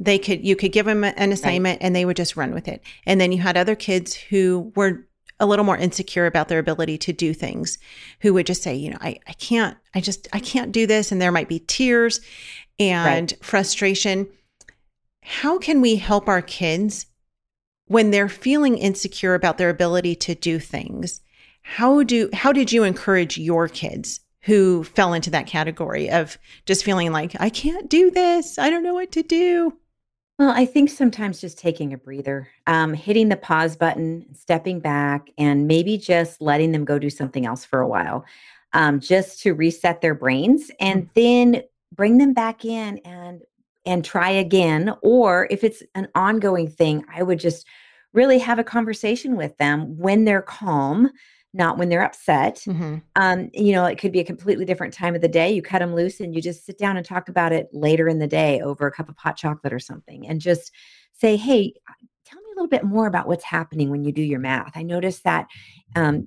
They 0.00 0.18
could, 0.18 0.44
you 0.44 0.56
could 0.56 0.72
give 0.72 0.86
them 0.86 1.04
an 1.04 1.32
assignment 1.32 1.80
right. 1.80 1.86
and 1.86 1.94
they 1.94 2.04
would 2.04 2.16
just 2.16 2.36
run 2.36 2.52
with 2.52 2.66
it. 2.66 2.82
And 3.06 3.20
then 3.20 3.30
you 3.30 3.38
had 3.38 3.56
other 3.56 3.76
kids 3.76 4.14
who 4.14 4.72
were 4.74 5.06
a 5.40 5.46
little 5.46 5.64
more 5.64 5.76
insecure 5.76 6.26
about 6.26 6.48
their 6.48 6.58
ability 6.58 6.98
to 6.98 7.12
do 7.12 7.32
things, 7.32 7.78
who 8.20 8.34
would 8.34 8.46
just 8.46 8.62
say, 8.62 8.74
you 8.74 8.90
know, 8.90 8.98
I, 9.00 9.18
I 9.26 9.32
can't, 9.34 9.76
I 9.94 10.00
just, 10.00 10.26
I 10.32 10.40
can't 10.40 10.72
do 10.72 10.86
this. 10.86 11.12
And 11.12 11.22
there 11.22 11.32
might 11.32 11.48
be 11.48 11.60
tears 11.60 12.20
and 12.78 13.32
right. 13.32 13.44
frustration 13.44 14.26
how 15.24 15.58
can 15.58 15.80
we 15.80 15.96
help 15.96 16.28
our 16.28 16.42
kids 16.42 17.06
when 17.86 18.10
they're 18.10 18.28
feeling 18.28 18.76
insecure 18.76 19.34
about 19.34 19.56
their 19.56 19.70
ability 19.70 20.14
to 20.14 20.34
do 20.34 20.58
things? 20.58 21.22
How 21.62 22.02
do 22.02 22.28
how 22.32 22.52
did 22.52 22.72
you 22.72 22.84
encourage 22.84 23.38
your 23.38 23.68
kids 23.68 24.20
who 24.44 24.84
fell 24.84 25.14
into 25.14 25.30
that 25.30 25.46
category 25.46 26.10
of 26.10 26.38
just 26.66 26.84
feeling 26.84 27.12
like 27.12 27.34
I 27.40 27.48
can't 27.48 27.88
do 27.88 28.10
this, 28.10 28.58
I 28.58 28.70
don't 28.70 28.82
know 28.82 28.94
what 28.94 29.12
to 29.12 29.22
do? 29.22 29.72
Well, 30.38 30.50
I 30.50 30.66
think 30.66 30.90
sometimes 30.90 31.40
just 31.40 31.58
taking 31.58 31.92
a 31.92 31.98
breather, 31.98 32.48
um, 32.66 32.92
hitting 32.92 33.28
the 33.28 33.36
pause 33.36 33.76
button, 33.76 34.26
stepping 34.34 34.80
back, 34.80 35.28
and 35.38 35.68
maybe 35.68 35.96
just 35.96 36.40
letting 36.40 36.72
them 36.72 36.84
go 36.84 36.98
do 36.98 37.08
something 37.08 37.46
else 37.46 37.64
for 37.64 37.80
a 37.80 37.88
while, 37.88 38.24
um, 38.72 38.98
just 38.98 39.40
to 39.42 39.54
reset 39.54 40.00
their 40.00 40.14
brains, 40.14 40.72
and 40.80 41.04
mm. 41.04 41.08
then 41.14 41.62
bring 41.94 42.18
them 42.18 42.34
back 42.34 42.64
in 42.64 42.98
and 42.98 43.42
and 43.86 44.04
try 44.04 44.30
again. 44.30 44.92
Or 45.02 45.46
if 45.50 45.62
it's 45.62 45.82
an 45.94 46.08
ongoing 46.14 46.68
thing, 46.68 47.04
I 47.14 47.22
would 47.22 47.38
just 47.38 47.66
really 48.12 48.38
have 48.38 48.58
a 48.58 48.64
conversation 48.64 49.36
with 49.36 49.56
them 49.58 49.96
when 49.98 50.24
they're 50.24 50.42
calm, 50.42 51.10
not 51.54 51.78
when 51.78 51.88
they're 51.88 52.04
upset. 52.04 52.56
Mm-hmm. 52.66 52.96
Um, 53.14 53.48
you 53.52 53.72
know, 53.72 53.84
it 53.84 53.96
could 53.96 54.12
be 54.12 54.20
a 54.20 54.24
completely 54.24 54.64
different 54.64 54.92
time 54.92 55.14
of 55.14 55.20
the 55.20 55.28
day. 55.28 55.52
You 55.52 55.62
cut 55.62 55.78
them 55.78 55.94
loose 55.94 56.20
and 56.20 56.34
you 56.34 56.42
just 56.42 56.66
sit 56.66 56.78
down 56.78 56.96
and 56.96 57.06
talk 57.06 57.28
about 57.28 57.52
it 57.52 57.68
later 57.72 58.08
in 58.08 58.18
the 58.18 58.26
day 58.26 58.60
over 58.60 58.86
a 58.86 58.92
cup 58.92 59.08
of 59.08 59.16
hot 59.16 59.36
chocolate 59.36 59.72
or 59.72 59.78
something 59.78 60.26
and 60.26 60.40
just 60.40 60.72
say, 61.12 61.36
hey, 61.36 61.72
tell 62.24 62.40
me 62.40 62.48
a 62.52 62.56
little 62.56 62.68
bit 62.68 62.82
more 62.82 63.06
about 63.06 63.28
what's 63.28 63.44
happening 63.44 63.88
when 63.88 64.04
you 64.04 64.10
do 64.10 64.22
your 64.22 64.40
math. 64.40 64.72
I 64.74 64.82
notice 64.82 65.20
that 65.20 65.46
um, 65.94 66.26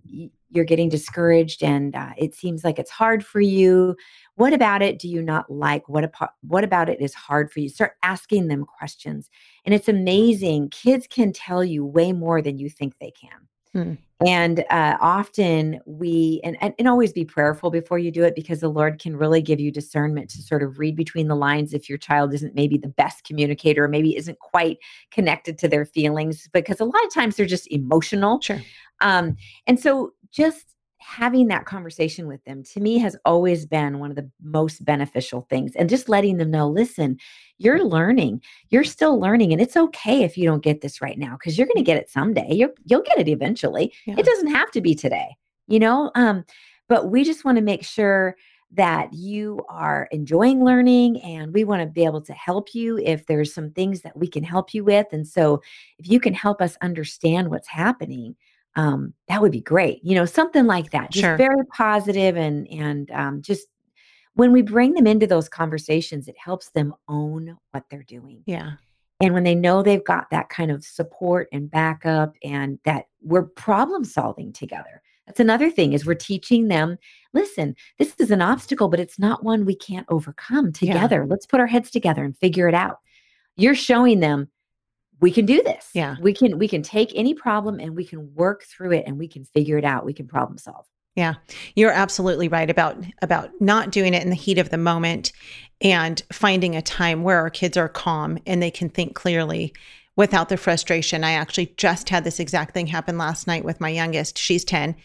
you're 0.49 0.63
getting 0.63 0.87
discouraged 0.87 1.61
and 1.61 1.93
uh, 1.93 2.13
it 2.17 2.33
seems 2.33 2.63
like 2.63 2.79
it's 2.79 2.91
hard 2.91 3.25
for 3.25 3.41
you. 3.41 3.97
What 4.35 4.53
about 4.53 4.81
it 4.81 4.97
do 4.97 5.09
you 5.09 5.21
not 5.21 5.51
like? 5.51 5.89
What, 5.89 6.05
ap- 6.05 6.35
what 6.41 6.63
about 6.63 6.87
it 6.87 7.01
is 7.01 7.13
hard 7.13 7.51
for 7.51 7.59
you? 7.59 7.67
Start 7.67 7.93
asking 8.01 8.47
them 8.47 8.63
questions. 8.63 9.29
And 9.65 9.75
it's 9.75 9.89
amazing. 9.89 10.69
Kids 10.69 11.05
can 11.05 11.33
tell 11.33 11.65
you 11.65 11.85
way 11.85 12.13
more 12.13 12.41
than 12.41 12.57
you 12.57 12.69
think 12.69 12.93
they 13.01 13.11
can. 13.11 13.47
Hmm. 13.77 13.93
And 14.25 14.65
uh, 14.71 14.97
often 14.99 15.79
we, 15.85 16.41
and, 16.43 16.57
and, 16.59 16.73
and 16.79 16.87
always 16.87 17.13
be 17.13 17.23
prayerful 17.23 17.69
before 17.69 17.99
you 17.99 18.09
do 18.09 18.23
it 18.23 18.33
because 18.33 18.61
the 18.61 18.69
Lord 18.69 18.99
can 18.99 19.15
really 19.15 19.43
give 19.43 19.59
you 19.59 19.71
discernment 19.71 20.31
to 20.31 20.41
sort 20.41 20.63
of 20.63 20.79
read 20.79 20.95
between 20.95 21.27
the 21.27 21.35
lines 21.35 21.71
if 21.71 21.87
your 21.87 21.99
child 21.99 22.33
isn't 22.33 22.55
maybe 22.55 22.79
the 22.79 22.87
best 22.87 23.23
communicator, 23.23 23.83
or 23.83 23.87
maybe 23.87 24.17
isn't 24.17 24.39
quite 24.39 24.79
connected 25.11 25.59
to 25.59 25.67
their 25.67 25.85
feelings, 25.85 26.49
because 26.51 26.79
a 26.79 26.85
lot 26.85 27.05
of 27.05 27.13
times 27.13 27.35
they're 27.35 27.45
just 27.45 27.71
emotional. 27.71 28.41
Sure. 28.41 28.59
Um, 29.01 29.37
and 29.67 29.79
so 29.79 30.13
just 30.31 30.65
having 31.07 31.47
that 31.47 31.65
conversation 31.65 32.27
with 32.27 32.43
them 32.43 32.63
to 32.63 32.79
me 32.81 32.97
has 32.97 33.15
always 33.23 33.65
been 33.65 33.99
one 33.99 34.09
of 34.09 34.17
the 34.17 34.29
most 34.43 34.83
beneficial 34.83 35.47
things 35.49 35.73
and 35.75 35.89
just 35.89 36.09
letting 36.09 36.37
them 36.37 36.51
know 36.51 36.67
listen 36.67 37.17
you're 37.59 37.83
learning. 37.83 38.39
You're 38.69 38.83
still 38.83 39.19
learning 39.19 39.51
and 39.51 39.59
it's 39.59 39.75
okay 39.75 40.21
if 40.21 40.37
you 40.37 40.45
don't 40.45 40.63
get 40.63 40.81
this 40.81 41.01
right 41.01 41.17
now 41.17 41.31
because 41.31 41.57
you're 41.57 41.65
going 41.65 41.77
to 41.77 41.83
get 41.83 41.97
it 41.97 42.07
someday. 42.07 42.47
You 42.51 42.71
will 42.89 43.01
get 43.01 43.17
it 43.17 43.27
eventually. 43.27 43.91
Yeah. 44.05 44.13
it 44.15 44.25
doesn't 44.25 44.53
have 44.53 44.69
to 44.71 44.81
be 44.81 44.93
today 44.93 45.35
you 45.67 45.79
know? 45.79 46.11
Um, 46.15 46.43
but 46.87 47.11
we 47.11 47.23
just 47.23 47.45
want 47.45 47.57
to 47.57 47.63
make 47.63 47.83
sure 47.83 48.35
that 48.71 49.13
you 49.13 49.61
are 49.69 50.09
enjoying 50.11 50.63
learning 50.63 51.21
and 51.21 51.53
we 51.53 51.63
want 51.63 51.81
to 51.81 51.87
be 51.87 52.03
able 52.03 52.21
to 52.21 52.33
help 52.33 52.73
you 52.73 52.97
if 52.97 53.25
there's 53.25 53.53
some 53.53 53.71
things 53.71 54.01
that 54.01 54.17
we 54.17 54.27
can 54.27 54.43
help 54.43 54.73
you 54.73 54.83
with 54.83 55.07
and 55.13 55.25
so 55.25 55.61
if 55.99 56.09
you 56.09 56.19
can 56.19 56.33
help 56.33 56.61
us 56.61 56.75
understand 56.81 57.49
what's 57.49 57.69
happening 57.69 58.35
um, 58.77 59.13
that 59.27 59.41
would 59.41 59.51
be 59.51 59.59
great. 59.59 59.99
You 60.03 60.15
know, 60.15 60.25
something 60.25 60.65
like 60.65 60.91
that. 60.91 61.11
Just 61.11 61.23
sure. 61.23 61.35
very 61.35 61.65
positive 61.73 62.37
and 62.37 62.67
and 62.69 63.11
um, 63.11 63.41
just 63.41 63.67
when 64.35 64.51
we 64.51 64.61
bring 64.61 64.93
them 64.93 65.07
into 65.07 65.25
those 65.25 65.49
conversations, 65.49 66.27
it 66.27 66.35
helps 66.37 66.69
them 66.69 66.93
own 67.09 67.57
what 67.71 67.83
they're 67.89 68.03
doing. 68.03 68.43
Yeah. 68.45 68.73
And 69.19 69.33
when 69.33 69.43
they 69.43 69.55
know 69.55 69.81
they've 69.81 70.03
got 70.03 70.29
that 70.29 70.49
kind 70.49 70.69
of 70.69 70.85
support 70.85 71.47
and 71.51 71.71
backup 71.71 72.35
and 72.43 72.77
that 72.85 73.05
we're 73.23 73.43
problem 73.43 74.05
solving 74.05 74.53
together. 74.53 75.01
That's 75.25 75.39
another 75.39 75.71
thing 75.71 75.93
is 75.93 76.05
we're 76.05 76.13
teaching 76.13 76.67
them, 76.67 76.99
listen, 77.33 77.75
this 77.97 78.13
is 78.19 78.29
an 78.29 78.43
obstacle, 78.43 78.89
but 78.89 78.99
it's 78.99 79.17
not 79.17 79.43
one 79.43 79.65
we 79.65 79.75
can't 79.75 80.05
overcome 80.07 80.71
together. 80.71 81.21
Yeah. 81.23 81.29
Let's 81.29 81.47
put 81.47 81.59
our 81.59 81.67
heads 81.67 81.89
together 81.89 82.23
and 82.23 82.37
figure 82.37 82.67
it 82.67 82.75
out. 82.75 82.99
You're 83.55 83.75
showing 83.75 84.19
them 84.19 84.49
we 85.19 85.31
can 85.31 85.45
do 85.45 85.61
this. 85.63 85.89
Yeah. 85.93 86.15
We 86.21 86.33
can 86.33 86.57
we 86.57 86.67
can 86.67 86.81
take 86.81 87.11
any 87.15 87.33
problem 87.33 87.79
and 87.79 87.95
we 87.95 88.05
can 88.05 88.33
work 88.33 88.63
through 88.63 88.93
it 88.93 89.05
and 89.07 89.17
we 89.17 89.27
can 89.27 89.45
figure 89.45 89.77
it 89.77 89.85
out. 89.85 90.05
We 90.05 90.13
can 90.13 90.27
problem 90.27 90.57
solve. 90.57 90.85
Yeah. 91.15 91.35
You're 91.75 91.91
absolutely 91.91 92.47
right 92.47 92.69
about 92.69 92.97
about 93.21 93.49
not 93.59 93.91
doing 93.91 94.13
it 94.13 94.23
in 94.23 94.29
the 94.29 94.35
heat 94.35 94.59
of 94.59 94.69
the 94.69 94.77
moment 94.77 95.31
and 95.81 96.21
finding 96.31 96.75
a 96.75 96.81
time 96.81 97.23
where 97.23 97.39
our 97.39 97.49
kids 97.49 97.77
are 97.77 97.89
calm 97.89 98.37
and 98.45 98.61
they 98.61 98.71
can 98.71 98.89
think 98.89 99.15
clearly 99.15 99.73
without 100.15 100.49
the 100.49 100.57
frustration. 100.57 101.23
I 101.23 101.31
actually 101.31 101.73
just 101.77 102.09
had 102.09 102.23
this 102.23 102.39
exact 102.39 102.73
thing 102.73 102.87
happen 102.87 103.17
last 103.17 103.47
night 103.47 103.63
with 103.63 103.81
my 103.81 103.89
youngest. 103.89 104.37
She's 104.37 104.63
10 104.63 104.95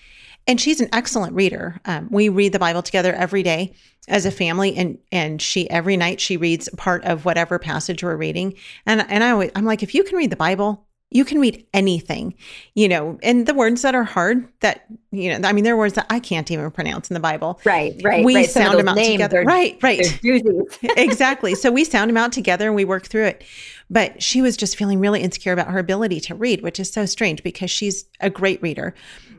and 0.47 0.61
she's 0.61 0.81
an 0.81 0.89
excellent 0.93 1.35
reader. 1.35 1.81
Um, 1.85 2.09
we 2.11 2.29
read 2.29 2.53
the 2.53 2.59
Bible 2.59 2.83
together 2.83 3.13
every 3.13 3.43
day 3.43 3.75
as 4.09 4.27
a 4.27 4.31
family, 4.31 4.75
and 4.77 4.99
and 5.11 5.41
she 5.41 5.69
every 5.71 5.97
night 5.97 6.21
she 6.21 6.37
reads 6.37 6.69
part 6.77 7.05
of 7.05 7.25
whatever 7.25 7.59
passage 7.59 8.03
we're 8.03 8.17
reading. 8.17 8.55
And 8.87 9.05
and 9.09 9.23
I 9.23 9.31
always, 9.31 9.51
I'm 9.55 9.65
like, 9.65 9.83
if 9.83 9.95
you 9.95 10.05
can 10.05 10.17
read 10.17 10.31
the 10.31 10.37
Bible, 10.37 10.87
you 11.15 11.25
can 11.25 11.39
read 11.39 11.67
anything, 11.75 12.35
you 12.75 12.89
know. 12.89 13.19
And 13.23 13.47
the 13.47 13.55
words 13.55 13.83
that 13.83 13.95
are 13.95 14.05
hard, 14.05 14.49
that 14.61 14.87
you 15.11 15.37
know, 15.37 15.47
I 15.47 15.53
mean, 15.53 15.65
there 15.65 15.75
are 15.75 15.79
words 15.79 15.95
that 15.95 16.07
I 16.09 16.21
can't 16.21 16.51
even 16.51 16.71
pronounce 16.71 17.11
in 17.11 17.15
the 17.15 17.21
Bible. 17.21 17.61
Right, 17.65 18.01
right. 18.03 18.25
We 18.25 18.35
right. 18.35 18.51
sound 18.51 18.79
them 18.79 18.89
out 18.89 18.97
together. 18.97 19.43
Are, 19.43 19.45
right, 19.45 19.79
right. 19.83 20.21
exactly. 20.83 21.55
So 21.55 21.71
we 21.71 21.85
sound 21.85 22.09
them 22.09 22.17
out 22.17 22.33
together 22.33 22.67
and 22.67 22.75
we 22.75 22.85
work 22.85 23.07
through 23.07 23.27
it. 23.27 23.45
But 23.91 24.23
she 24.23 24.41
was 24.41 24.57
just 24.57 24.77
feeling 24.77 25.01
really 25.01 25.21
insecure 25.21 25.53
about 25.53 25.69
her 25.69 25.79
ability 25.79 26.21
to 26.21 26.35
read, 26.35 26.63
which 26.63 26.81
is 26.81 26.91
so 26.91 27.05
strange 27.05 27.43
because 27.43 27.71
she's 27.71 28.07
a 28.21 28.31
great 28.31 28.63
reader. 28.63 28.95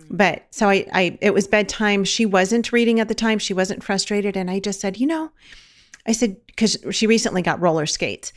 But 0.09 0.45
so 0.51 0.69
I, 0.69 0.85
I, 0.93 1.17
it 1.21 1.33
was 1.33 1.47
bedtime. 1.47 2.03
She 2.03 2.25
wasn't 2.25 2.71
reading 2.71 2.99
at 2.99 3.07
the 3.07 3.15
time. 3.15 3.39
She 3.39 3.53
wasn't 3.53 3.83
frustrated. 3.83 4.37
And 4.37 4.51
I 4.51 4.59
just 4.59 4.79
said, 4.79 4.97
you 4.97 5.07
know, 5.07 5.31
I 6.05 6.11
said, 6.11 6.37
because 6.45 6.77
she 6.91 7.07
recently 7.07 7.41
got 7.41 7.61
roller 7.61 7.85
skates. 7.85 8.31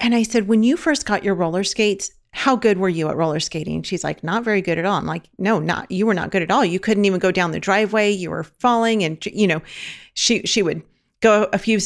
And 0.00 0.14
I 0.14 0.22
said, 0.22 0.48
when 0.48 0.62
you 0.62 0.76
first 0.76 1.04
got 1.04 1.24
your 1.24 1.34
roller 1.34 1.64
skates, 1.64 2.12
how 2.30 2.56
good 2.56 2.78
were 2.78 2.88
you 2.88 3.08
at 3.08 3.16
roller 3.16 3.40
skating? 3.40 3.82
She's 3.82 4.04
like, 4.04 4.22
not 4.22 4.44
very 4.44 4.60
good 4.62 4.78
at 4.78 4.84
all. 4.84 4.96
I'm 4.96 5.06
like, 5.06 5.28
no, 5.38 5.58
not, 5.58 5.90
you 5.90 6.06
were 6.06 6.14
not 6.14 6.30
good 6.30 6.42
at 6.42 6.50
all. 6.50 6.64
You 6.64 6.78
couldn't 6.78 7.04
even 7.04 7.18
go 7.18 7.32
down 7.32 7.52
the 7.52 7.60
driveway. 7.60 8.10
You 8.10 8.30
were 8.30 8.44
falling. 8.44 9.02
And, 9.02 9.24
you 9.26 9.46
know, 9.46 9.62
she, 10.14 10.42
she 10.42 10.62
would 10.62 10.82
go 11.20 11.48
a 11.52 11.58
few 11.58 11.80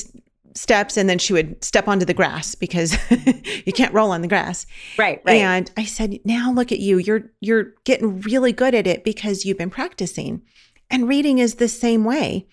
steps 0.55 0.97
and 0.97 1.09
then 1.09 1.19
she 1.19 1.33
would 1.33 1.63
step 1.63 1.89
onto 1.89 2.05
the 2.05 2.15
grass 2.15 2.55
because 2.55 2.97
you 3.65 3.73
can't 3.73 3.95
roll 3.95 4.11
on 4.11 4.23
the 4.23 4.29
grass. 4.29 4.67
Right, 4.99 5.23
right. 5.25 5.41
And 5.41 5.71
I 5.77 5.85
said, 5.85 6.19
"Now 6.25 6.53
look 6.53 6.73
at 6.73 6.81
you. 6.81 6.99
You're 6.99 7.31
you're 7.41 7.75
getting 7.85 8.21
really 8.21 8.53
good 8.53 8.75
at 8.75 8.87
it 8.87 9.05
because 9.05 9.45
you've 9.45 9.59
been 9.59 9.71
practicing." 9.71 10.43
And 10.91 11.09
reading 11.09 11.39
is 11.39 11.55
the 11.55 11.69
same 11.69 12.05
way. 12.05 12.47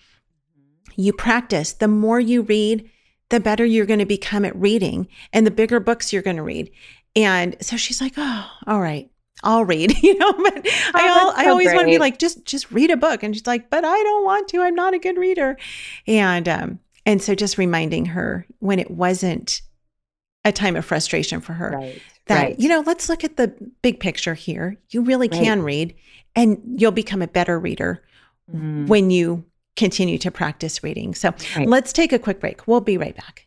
You 0.96 1.12
practice. 1.12 1.72
The 1.72 1.88
more 1.88 2.20
you 2.20 2.42
read, 2.42 2.88
the 3.28 3.40
better 3.40 3.64
you're 3.64 3.86
going 3.86 4.00
to 4.00 4.06
become 4.06 4.44
at 4.44 4.56
reading 4.56 5.08
and 5.32 5.46
the 5.46 5.50
bigger 5.50 5.80
books 5.80 6.12
you're 6.12 6.22
going 6.22 6.36
to 6.36 6.42
read. 6.42 6.70
And 7.24 7.56
so 7.60 7.76
she's 7.76 8.00
like, 8.00 8.14
"Oh, 8.16 8.50
all 8.66 8.80
right. 8.80 9.10
I'll 9.42 9.64
read, 9.64 9.96
you 10.02 10.16
know, 10.18 10.32
but 10.32 10.66
oh, 10.66 10.90
I, 10.94 11.08
all, 11.08 11.32
so 11.32 11.36
I 11.36 11.48
always 11.48 11.68
great. 11.68 11.76
want 11.76 11.86
to 11.86 11.92
be 11.92 11.98
like, 11.98 12.18
just, 12.18 12.44
just 12.44 12.70
read 12.70 12.90
a 12.90 12.96
book. 12.96 13.22
And 13.22 13.34
she's 13.34 13.46
like, 13.46 13.70
but 13.70 13.84
I 13.84 14.02
don't 14.02 14.24
want 14.24 14.48
to, 14.48 14.60
I'm 14.60 14.74
not 14.74 14.94
a 14.94 14.98
good 14.98 15.16
reader. 15.16 15.56
And, 16.06 16.48
um, 16.48 16.78
and 17.06 17.22
so 17.22 17.34
just 17.34 17.58
reminding 17.58 18.06
her 18.06 18.46
when 18.58 18.78
it 18.78 18.90
wasn't 18.90 19.62
a 20.44 20.52
time 20.52 20.76
of 20.76 20.84
frustration 20.84 21.40
for 21.40 21.52
her 21.54 21.70
right, 21.70 22.02
that, 22.26 22.42
right. 22.42 22.60
you 22.60 22.68
know, 22.68 22.82
let's 22.86 23.08
look 23.08 23.24
at 23.24 23.36
the 23.36 23.54
big 23.82 24.00
picture 24.00 24.34
here. 24.34 24.76
You 24.90 25.02
really 25.02 25.28
right. 25.28 25.42
can 25.42 25.62
read 25.62 25.94
and 26.36 26.60
you'll 26.76 26.92
become 26.92 27.22
a 27.22 27.28
better 27.28 27.58
reader 27.58 28.02
mm. 28.54 28.86
when 28.86 29.10
you 29.10 29.44
continue 29.76 30.18
to 30.18 30.30
practice 30.30 30.82
reading. 30.82 31.14
So 31.14 31.34
let's 31.64 31.92
take 31.92 32.12
a 32.12 32.18
quick 32.18 32.40
break. 32.40 32.66
We'll 32.66 32.80
be 32.80 32.98
right 32.98 33.16
back. 33.16 33.46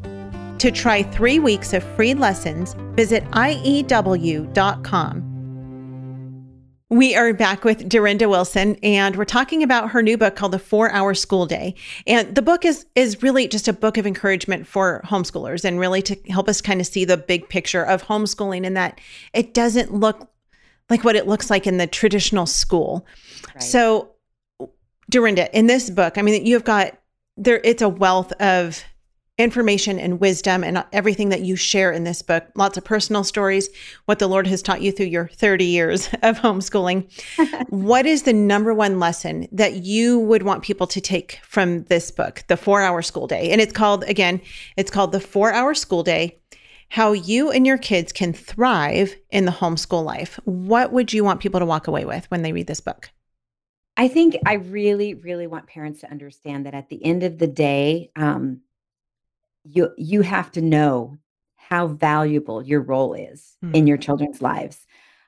To 0.61 0.69
try 0.69 1.01
three 1.01 1.39
weeks 1.39 1.73
of 1.73 1.83
free 1.95 2.13
lessons, 2.13 2.75
visit 2.95 3.23
IEW.com 3.31 5.27
we 6.91 7.15
are 7.15 7.33
back 7.33 7.63
with 7.63 7.87
Durenda 7.87 8.29
Wilson, 8.29 8.75
and 8.83 9.15
we're 9.15 9.23
talking 9.23 9.63
about 9.63 9.91
her 9.91 10.03
new 10.03 10.17
book 10.17 10.35
called 10.35 10.51
The 10.51 10.59
Four 10.59 10.91
Hour 10.91 11.13
School 11.13 11.45
Day. 11.45 11.73
And 12.05 12.35
the 12.35 12.41
book 12.41 12.65
is 12.65 12.85
is 12.95 13.23
really 13.23 13.47
just 13.47 13.69
a 13.69 13.73
book 13.73 13.97
of 13.97 14.05
encouragement 14.05 14.67
for 14.67 15.01
homeschoolers, 15.05 15.63
and 15.63 15.79
really 15.79 16.01
to 16.01 16.15
help 16.29 16.49
us 16.49 16.59
kind 16.59 16.81
of 16.81 16.85
see 16.85 17.05
the 17.05 17.15
big 17.15 17.47
picture 17.47 17.81
of 17.81 18.03
homeschooling, 18.03 18.67
and 18.67 18.75
that 18.75 18.99
it 19.33 19.53
doesn't 19.53 19.93
look 19.93 20.29
like 20.89 21.05
what 21.05 21.15
it 21.15 21.27
looks 21.27 21.49
like 21.49 21.65
in 21.65 21.77
the 21.77 21.87
traditional 21.87 22.45
school. 22.45 23.07
Right. 23.55 23.63
So, 23.63 24.11
Durenda, 25.09 25.49
in 25.53 25.67
this 25.67 25.89
book, 25.89 26.17
I 26.17 26.21
mean, 26.21 26.45
you've 26.45 26.65
got 26.65 26.99
there. 27.37 27.61
It's 27.63 27.81
a 27.81 27.89
wealth 27.89 28.33
of 28.33 28.83
information 29.43 29.99
and 29.99 30.19
wisdom 30.19 30.63
and 30.63 30.83
everything 30.93 31.29
that 31.29 31.41
you 31.41 31.55
share 31.55 31.91
in 31.91 32.03
this 32.03 32.21
book. 32.21 32.45
Lots 32.55 32.77
of 32.77 32.83
personal 32.83 33.23
stories, 33.23 33.69
what 34.05 34.19
the 34.19 34.27
Lord 34.27 34.47
has 34.47 34.61
taught 34.61 34.81
you 34.81 34.91
through 34.91 35.07
your 35.07 35.27
30 35.27 35.65
years 35.65 36.07
of 36.21 36.39
homeschooling. 36.39 37.09
what 37.69 38.05
is 38.05 38.23
the 38.23 38.33
number 38.33 38.73
one 38.73 38.99
lesson 38.99 39.47
that 39.51 39.83
you 39.83 40.19
would 40.19 40.43
want 40.43 40.63
people 40.63 40.87
to 40.87 41.01
take 41.01 41.39
from 41.43 41.83
this 41.83 42.11
book, 42.11 42.43
The 42.47 42.55
4-Hour 42.55 43.01
School 43.01 43.27
Day? 43.27 43.51
And 43.51 43.61
it's 43.61 43.73
called 43.73 44.03
again, 44.05 44.41
it's 44.77 44.91
called 44.91 45.11
The 45.11 45.19
4-Hour 45.19 45.73
School 45.73 46.03
Day. 46.03 46.37
How 46.89 47.13
you 47.13 47.51
and 47.51 47.65
your 47.65 47.77
kids 47.77 48.11
can 48.11 48.33
thrive 48.33 49.15
in 49.29 49.45
the 49.45 49.51
homeschool 49.51 50.03
life. 50.03 50.37
What 50.43 50.91
would 50.91 51.13
you 51.13 51.23
want 51.23 51.39
people 51.39 51.61
to 51.61 51.65
walk 51.65 51.87
away 51.87 52.03
with 52.03 52.29
when 52.29 52.41
they 52.41 52.51
read 52.51 52.67
this 52.67 52.81
book? 52.81 53.09
I 53.97 54.07
think 54.07 54.37
I 54.45 54.53
really, 54.53 55.13
really 55.13 55.47
want 55.47 55.67
parents 55.67 56.01
to 56.01 56.11
understand 56.11 56.65
that 56.65 56.73
at 56.73 56.89
the 56.89 57.03
end 57.05 57.23
of 57.23 57.37
the 57.37 57.47
day, 57.47 58.11
um, 58.15 58.61
you 59.63 59.91
you 59.97 60.21
have 60.21 60.51
to 60.51 60.61
know 60.61 61.17
how 61.55 61.87
valuable 61.87 62.61
your 62.63 62.81
role 62.81 63.13
is 63.13 63.57
mm. 63.63 63.73
in 63.75 63.87
your 63.87 63.97
children's 63.97 64.41
lives. 64.41 64.85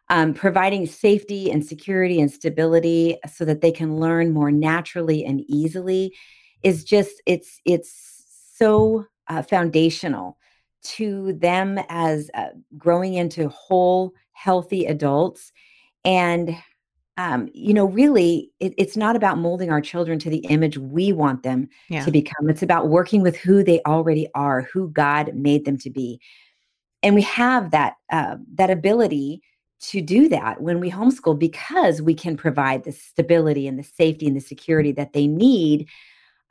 um, 0.09 0.33
providing 0.33 0.85
safety 0.85 1.49
and 1.49 1.65
security 1.65 2.19
and 2.19 2.29
stability 2.31 3.17
so 3.31 3.45
that 3.45 3.61
they 3.61 3.71
can 3.71 3.99
learn 3.99 4.33
more 4.33 4.51
naturally 4.51 5.23
and 5.23 5.41
easily 5.47 6.13
is 6.61 6.83
just 6.83 7.21
it's 7.25 7.59
it's 7.65 8.23
so 8.55 9.05
uh, 9.27 9.41
foundational 9.41 10.37
to 10.83 11.33
them 11.33 11.79
as 11.89 12.29
uh, 12.33 12.47
growing 12.77 13.13
into 13.13 13.47
whole 13.49 14.13
healthy 14.33 14.85
adults 14.85 15.51
and 16.03 16.55
um, 17.17 17.49
you 17.53 17.73
know 17.73 17.85
really 17.85 18.51
it, 18.59 18.73
it's 18.77 18.97
not 18.97 19.15
about 19.15 19.37
molding 19.37 19.69
our 19.69 19.81
children 19.81 20.17
to 20.19 20.29
the 20.29 20.45
image 20.49 20.77
we 20.77 21.11
want 21.11 21.43
them 21.43 21.67
yeah. 21.89 22.03
to 22.03 22.11
become 22.11 22.49
it's 22.49 22.63
about 22.63 22.89
working 22.89 23.21
with 23.21 23.37
who 23.37 23.63
they 23.63 23.81
already 23.85 24.27
are 24.35 24.61
who 24.61 24.89
god 24.89 25.33
made 25.35 25.65
them 25.65 25.77
to 25.77 25.89
be 25.89 26.19
and 27.03 27.15
we 27.15 27.21
have 27.21 27.71
that 27.71 27.95
uh, 28.11 28.37
that 28.55 28.69
ability 28.69 29.41
to 29.79 30.01
do 30.01 30.29
that 30.29 30.61
when 30.61 30.79
we 30.79 30.89
homeschool 30.89 31.37
because 31.37 32.01
we 32.01 32.13
can 32.13 32.37
provide 32.37 32.83
the 32.83 32.91
stability 32.91 33.67
and 33.67 33.77
the 33.77 33.83
safety 33.83 34.25
and 34.25 34.35
the 34.35 34.41
security 34.41 34.91
that 34.91 35.13
they 35.13 35.27
need 35.27 35.87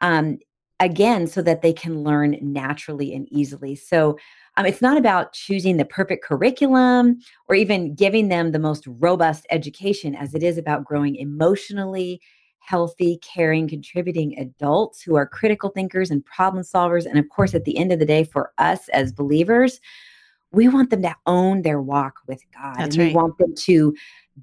um, 0.00 0.38
again 0.80 1.26
so 1.26 1.42
that 1.42 1.62
they 1.62 1.72
can 1.72 2.02
learn 2.02 2.36
naturally 2.40 3.14
and 3.14 3.26
easily 3.30 3.74
so 3.74 4.18
um, 4.56 4.66
it's 4.66 4.82
not 4.82 4.96
about 4.96 5.32
choosing 5.32 5.76
the 5.76 5.84
perfect 5.84 6.24
curriculum 6.24 7.18
or 7.48 7.54
even 7.54 7.94
giving 7.94 8.28
them 8.28 8.52
the 8.52 8.58
most 8.58 8.86
robust 8.86 9.46
education 9.50 10.14
as 10.14 10.34
it 10.34 10.42
is 10.42 10.58
about 10.58 10.84
growing 10.84 11.16
emotionally 11.16 12.20
healthy 12.58 13.18
caring 13.18 13.68
contributing 13.68 14.38
adults 14.38 15.02
who 15.02 15.14
are 15.14 15.26
critical 15.26 15.70
thinkers 15.70 16.10
and 16.10 16.24
problem 16.24 16.62
solvers 16.62 17.06
and 17.06 17.18
of 17.18 17.28
course 17.28 17.54
at 17.54 17.64
the 17.64 17.76
end 17.76 17.92
of 17.92 17.98
the 17.98 18.06
day 18.06 18.24
for 18.24 18.52
us 18.58 18.88
as 18.90 19.12
believers 19.12 19.80
we 20.52 20.68
want 20.68 20.90
them 20.90 21.02
to 21.02 21.14
own 21.26 21.62
their 21.62 21.80
walk 21.80 22.16
with 22.28 22.42
God. 22.52 22.76
That's 22.76 22.94
and 22.94 22.98
right. 22.98 23.08
we 23.08 23.14
want 23.14 23.38
them 23.38 23.54
to 23.54 23.94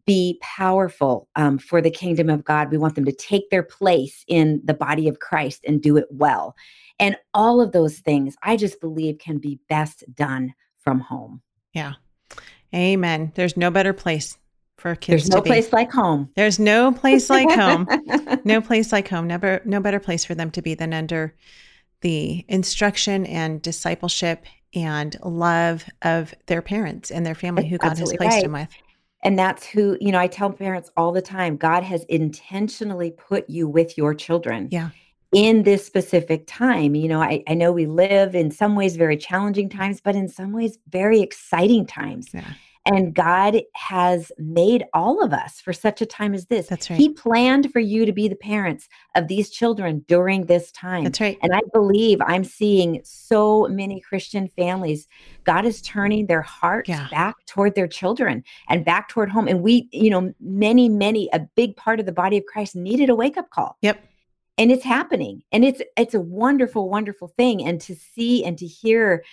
be 0.05 0.39
powerful 0.41 1.27
um, 1.35 1.57
for 1.57 1.81
the 1.81 1.91
kingdom 1.91 2.29
of 2.29 2.43
God. 2.43 2.71
We 2.71 2.77
want 2.77 2.95
them 2.95 3.05
to 3.05 3.11
take 3.11 3.49
their 3.49 3.63
place 3.63 4.23
in 4.27 4.61
the 4.63 4.73
body 4.73 5.07
of 5.07 5.19
Christ 5.19 5.63
and 5.65 5.81
do 5.81 5.97
it 5.97 6.07
well. 6.09 6.55
And 6.99 7.15
all 7.33 7.61
of 7.61 7.71
those 7.71 7.99
things, 7.99 8.35
I 8.43 8.57
just 8.57 8.81
believe, 8.81 9.19
can 9.19 9.37
be 9.37 9.59
best 9.69 10.03
done 10.13 10.53
from 10.79 10.99
home. 10.99 11.41
Yeah. 11.73 11.93
Amen. 12.73 13.31
There's 13.35 13.57
no 13.57 13.71
better 13.71 13.93
place 13.93 14.37
for 14.77 14.95
kids 14.95 15.23
There's 15.23 15.29
no 15.29 15.41
place 15.41 15.73
like 15.73 15.91
home. 15.91 16.29
There's 16.35 16.59
no 16.59 16.91
place 16.91 17.29
like 17.29 17.51
home. 17.51 17.87
no 18.43 18.61
place 18.61 18.91
like 18.91 19.07
home. 19.07 19.27
Never 19.27 19.61
no 19.65 19.79
better 19.79 19.99
place 19.99 20.23
for 20.23 20.35
them 20.35 20.51
to 20.51 20.61
be 20.61 20.73
than 20.73 20.93
under 20.93 21.35
the 22.01 22.45
instruction 22.47 23.25
and 23.25 23.61
discipleship 23.61 24.45
and 24.73 25.17
love 25.23 25.83
of 26.01 26.33
their 26.45 26.61
parents 26.61 27.11
and 27.11 27.25
their 27.25 27.35
family 27.35 27.67
who 27.67 27.77
God 27.77 27.97
has 27.97 28.13
placed 28.13 28.21
right. 28.21 28.43
them 28.43 28.53
with. 28.53 28.69
And 29.23 29.37
that's 29.37 29.65
who, 29.65 29.97
you 29.99 30.11
know, 30.11 30.19
I 30.19 30.27
tell 30.27 30.51
parents 30.51 30.89
all 30.95 31.11
the 31.11 31.21
time 31.21 31.57
God 31.57 31.83
has 31.83 32.03
intentionally 32.05 33.11
put 33.11 33.49
you 33.49 33.67
with 33.67 33.97
your 33.97 34.13
children. 34.13 34.69
Yeah. 34.71 34.89
In 35.31 35.61
this 35.61 35.85
specific 35.85 36.45
time. 36.47 36.95
You 36.95 37.07
know, 37.07 37.21
I, 37.21 37.43
I 37.47 37.53
know 37.53 37.71
we 37.71 37.85
live 37.85 38.33
in 38.33 38.49
some 38.49 38.75
ways 38.75 38.95
very 38.95 39.15
challenging 39.15 39.69
mm. 39.69 39.77
times, 39.77 40.01
but 40.01 40.15
in 40.15 40.27
some 40.27 40.53
ways 40.53 40.79
very 40.89 41.21
exciting 41.21 41.85
times. 41.85 42.29
Yeah. 42.33 42.53
And 42.85 43.13
God 43.13 43.61
has 43.75 44.31
made 44.37 44.85
all 44.93 45.21
of 45.23 45.31
us 45.33 45.59
for 45.61 45.73
such 45.73 46.01
a 46.01 46.05
time 46.05 46.33
as 46.33 46.45
this. 46.47 46.67
That's 46.67 46.89
right. 46.89 46.97
He 46.97 47.09
planned 47.09 47.71
for 47.71 47.79
you 47.79 48.05
to 48.05 48.11
be 48.13 48.27
the 48.27 48.35
parents 48.35 48.87
of 49.15 49.27
these 49.27 49.49
children 49.49 50.03
during 50.07 50.45
this 50.45 50.71
time. 50.71 51.03
That's 51.03 51.19
right. 51.21 51.37
And 51.43 51.53
I 51.53 51.59
believe 51.73 52.19
I'm 52.21 52.43
seeing 52.43 53.01
so 53.03 53.67
many 53.67 53.99
Christian 53.99 54.47
families, 54.47 55.07
God 55.43 55.65
is 55.65 55.81
turning 55.81 56.25
their 56.27 56.41
hearts 56.41 56.89
Yeah. 56.89 57.07
back 57.11 57.35
toward 57.45 57.75
their 57.75 57.87
children 57.87 58.43
and 58.69 58.83
back 58.85 59.09
toward 59.09 59.29
home. 59.29 59.47
And 59.47 59.61
we, 59.61 59.87
you 59.91 60.09
know, 60.09 60.33
many, 60.39 60.89
many, 60.89 61.29
a 61.33 61.39
big 61.55 61.75
part 61.75 61.99
of 61.99 62.05
the 62.05 62.11
body 62.13 62.37
of 62.37 62.45
Christ 62.45 62.75
needed 62.75 63.09
a 63.09 63.15
wake 63.15 63.37
up 63.37 63.49
call 63.51 63.77
Yep. 63.81 64.01
and 64.57 64.71
it's 64.71 64.83
happening 64.85 65.43
and 65.51 65.63
it's 65.65 65.81
it's 65.97 66.13
a 66.13 66.19
wonderful 66.21 66.89
wonderful 66.89 67.27
thing 67.27 67.63
and 67.63 67.79
to 67.81 67.95
see 67.95 68.43
and 68.43 68.57
to 68.57 68.65
hear 68.65 69.23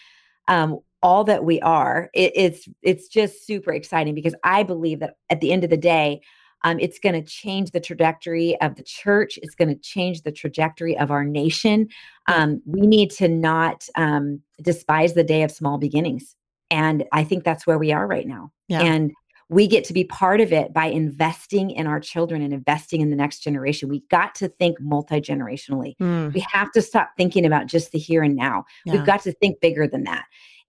um, 0.48 0.78
all 1.06 1.22
that 1.24 1.44
we 1.44 1.60
are 1.60 2.10
it, 2.14 2.32
it's 2.34 2.68
it's 2.82 3.06
just 3.08 3.46
super 3.46 3.72
exciting 3.72 4.14
because 4.14 4.34
i 4.42 4.62
believe 4.62 4.98
that 5.00 5.14
at 5.30 5.40
the 5.40 5.52
end 5.52 5.62
of 5.64 5.70
the 5.70 5.76
day 5.94 6.20
um, 6.64 6.80
it's 6.80 6.98
going 6.98 7.14
to 7.14 7.22
change 7.42 7.70
the 7.70 7.78
trajectory 7.88 8.60
of 8.60 8.74
the 8.74 8.82
church 8.82 9.38
it's 9.42 9.54
going 9.54 9.68
to 9.68 9.80
change 9.94 10.22
the 10.22 10.32
trajectory 10.32 10.98
of 10.98 11.10
our 11.12 11.24
nation 11.24 11.86
um, 12.34 12.60
we 12.66 12.86
need 12.86 13.10
to 13.12 13.28
not 13.28 13.78
um, 13.94 14.40
despise 14.62 15.12
the 15.14 15.22
day 15.34 15.42
of 15.44 15.50
small 15.52 15.78
beginnings 15.78 16.34
and 16.70 17.04
i 17.12 17.22
think 17.22 17.44
that's 17.44 17.66
where 17.68 17.78
we 17.78 17.92
are 17.92 18.06
right 18.08 18.26
now 18.26 18.50
Yeah. 18.68 18.82
and 18.82 19.12
we 19.48 19.68
get 19.68 19.84
to 19.84 19.92
be 19.92 20.02
part 20.02 20.40
of 20.40 20.52
it 20.52 20.72
by 20.72 20.86
investing 20.86 21.70
in 21.70 21.86
our 21.86 22.00
children 22.00 22.42
and 22.42 22.52
investing 22.52 23.00
in 23.00 23.10
the 23.10 23.16
next 23.16 23.44
generation. 23.44 23.88
We 23.88 24.02
got 24.10 24.34
to 24.40 24.48
think 24.48 24.76
multi 24.80 25.20
generationally. 25.20 25.94
Mm, 25.98 26.34
We 26.34 26.44
have 26.52 26.72
to 26.72 26.82
stop 26.82 27.10
thinking 27.16 27.46
about 27.46 27.68
just 27.68 27.92
the 27.92 27.98
here 28.00 28.24
and 28.24 28.34
now. 28.34 28.64
yeah. 28.84 28.94
We've 28.94 29.06
got 29.06 29.22
to 29.22 29.30
think 29.34 29.60
bigger 29.60 29.86
than 29.86 30.02
that. 30.02 30.24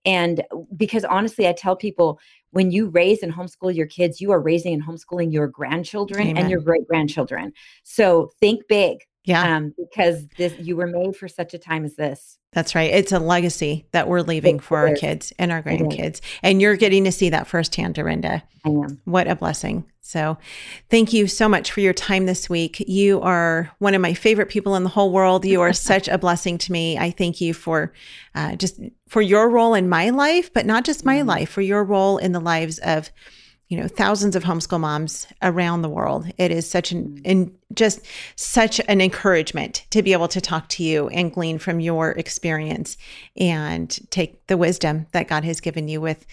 And 0.08 0.42
because 0.74 1.04
honestly, 1.04 1.46
I 1.46 1.52
tell 1.52 1.76
people 1.76 2.18
when 2.52 2.70
you 2.70 2.88
raise 2.88 3.22
and 3.22 3.30
homeschool 3.30 3.74
your 3.74 3.86
kids, 3.86 4.22
you 4.22 4.30
are 4.30 4.40
raising 4.40 4.72
and 4.72 4.82
homeschooling 4.82 5.30
your 5.30 5.48
grandchildren 5.48 6.28
Amen. 6.28 6.38
and 6.38 6.50
your 6.50 6.60
great 6.62 6.88
grandchildren. 6.88 7.52
So 7.82 8.30
think 8.40 8.62
big 8.70 9.00
yeah. 9.28 9.56
um, 9.56 9.74
because 9.78 10.26
this 10.36 10.54
you 10.58 10.74
were 10.76 10.86
made 10.86 11.14
for 11.16 11.28
such 11.28 11.54
a 11.54 11.58
time 11.58 11.84
as 11.84 11.94
this. 11.96 12.38
That's 12.52 12.74
right. 12.74 12.90
It's 12.90 13.12
a 13.12 13.18
legacy 13.18 13.86
that 13.92 14.08
we're 14.08 14.22
leaving 14.22 14.56
It 14.56 14.62
for 14.62 14.78
our 14.78 14.94
kids 14.94 15.34
and 15.38 15.52
our 15.52 15.62
grandkids. 15.62 16.20
And 16.42 16.62
you're 16.62 16.76
getting 16.76 17.04
to 17.04 17.12
see 17.12 17.28
that 17.28 17.46
firsthand, 17.46 17.96
Durenda. 17.96 18.42
I 18.64 18.68
am. 18.70 19.00
What 19.04 19.28
a 19.28 19.36
blessing. 19.36 19.84
So, 20.00 20.38
thank 20.88 21.12
you 21.12 21.26
so 21.26 21.46
much 21.46 21.70
for 21.70 21.80
your 21.80 21.92
time 21.92 22.24
this 22.24 22.48
week. 22.48 22.80
You 22.88 23.20
are 23.20 23.70
one 23.78 23.94
of 23.94 24.00
my 24.00 24.14
favorite 24.14 24.48
people 24.48 24.74
in 24.76 24.82
the 24.82 24.88
whole 24.88 25.12
world. 25.12 25.44
You 25.44 25.60
are 25.60 25.74
such 25.74 26.08
a 26.08 26.16
blessing 26.16 26.56
to 26.58 26.72
me. 26.72 26.96
I 26.96 27.10
thank 27.10 27.42
you 27.42 27.52
for 27.52 27.92
uh, 28.34 28.56
just 28.56 28.80
for 29.08 29.20
your 29.20 29.50
role 29.50 29.74
in 29.74 29.86
my 29.90 30.08
life, 30.08 30.50
but 30.54 30.64
not 30.64 30.86
just 30.86 31.04
my 31.04 31.18
Mhm. 31.18 31.26
life, 31.26 31.50
for 31.50 31.60
your 31.60 31.84
role 31.84 32.16
in 32.16 32.32
the 32.32 32.40
lives 32.40 32.78
of 32.78 33.10
you 33.68 33.76
know 33.76 33.86
thousands 33.86 34.34
of 34.34 34.44
homeschool 34.44 34.80
moms 34.80 35.26
around 35.42 35.82
the 35.82 35.88
world. 35.88 36.30
It 36.38 36.50
is 36.50 36.68
such 36.68 36.90
an 36.90 37.08
mm. 37.08 37.20
in 37.24 37.54
just 37.74 38.00
such 38.36 38.80
an 38.88 39.00
encouragement 39.00 39.84
to 39.90 40.02
be 40.02 40.12
able 40.12 40.28
to 40.28 40.40
talk 40.40 40.68
to 40.70 40.82
you 40.82 41.08
and 41.08 41.32
glean 41.32 41.58
from 41.58 41.80
your 41.80 42.12
experience 42.12 42.96
and 43.36 43.98
take 44.10 44.46
the 44.46 44.56
wisdom 44.56 45.06
that 45.12 45.28
God 45.28 45.44
has 45.44 45.60
given 45.60 45.86
you 45.86 46.00
with 46.00 46.24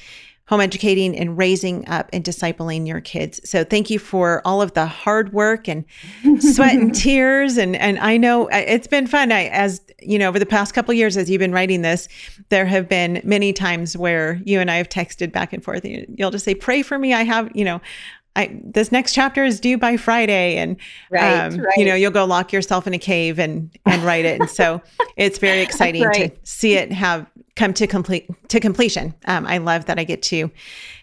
home 0.47 0.61
educating 0.61 1.17
and 1.17 1.37
raising 1.37 1.87
up 1.87 2.07
and 2.13 2.23
discipling 2.23 2.87
your 2.87 3.01
kids. 3.01 3.41
So 3.49 3.63
thank 3.63 3.89
you 3.89 3.97
for 3.97 4.41
all 4.45 4.61
of 4.61 4.73
the 4.73 4.85
hard 4.85 5.33
work 5.33 5.67
and 5.67 5.85
sweat 6.39 6.75
and 6.75 6.93
tears 6.93 7.57
and 7.57 7.75
and 7.75 7.97
I 7.99 8.17
know 8.17 8.45
uh, 8.45 8.63
it's 8.67 8.87
been 8.87 9.07
fun. 9.07 9.31
I 9.31 9.45
as 9.45 9.81
you 9.99 10.19
know 10.19 10.27
over 10.27 10.37
the 10.37 10.45
past 10.45 10.73
couple 10.73 10.93
years 10.93 11.17
as 11.17 11.29
you've 11.29 11.39
been 11.39 11.51
writing 11.51 11.81
this, 11.81 12.07
there 12.49 12.65
have 12.65 12.87
been 12.87 13.21
many 13.23 13.53
times 13.53 13.97
where 13.97 14.39
you 14.45 14.59
and 14.59 14.69
I 14.69 14.75
have 14.75 14.89
texted 14.89 15.31
back 15.31 15.51
and 15.51 15.63
forth. 15.63 15.83
and 15.83 16.05
You'll 16.17 16.31
just 16.31 16.45
say 16.45 16.53
pray 16.53 16.83
for 16.83 16.99
me. 16.99 17.13
I 17.13 17.23
have, 17.23 17.49
you 17.55 17.65
know, 17.65 17.81
I 18.35 18.59
this 18.63 18.91
next 18.91 19.13
chapter 19.13 19.43
is 19.43 19.59
due 19.59 19.77
by 19.77 19.97
Friday 19.97 20.57
and 20.57 20.77
Right, 21.09 21.45
um, 21.45 21.57
right. 21.57 21.77
you 21.77 21.85
know, 21.85 21.95
you'll 21.95 22.11
go 22.11 22.25
lock 22.25 22.53
yourself 22.53 22.85
in 22.85 22.93
a 22.93 22.99
cave 22.99 23.39
and 23.39 23.71
and 23.85 24.03
write 24.03 24.25
it. 24.25 24.39
And 24.39 24.49
so 24.49 24.81
it's 25.17 25.39
very 25.39 25.61
exciting 25.61 26.03
right. 26.03 26.35
to 26.35 26.51
see 26.51 26.75
it 26.75 26.91
have 26.91 27.25
come 27.55 27.73
to 27.73 27.87
complete 27.87 28.29
to 28.49 28.59
completion. 28.59 29.13
Um, 29.25 29.45
I 29.47 29.59
love 29.59 29.85
that 29.85 29.97
I 29.97 30.03
get 30.03 30.21
to 30.23 30.51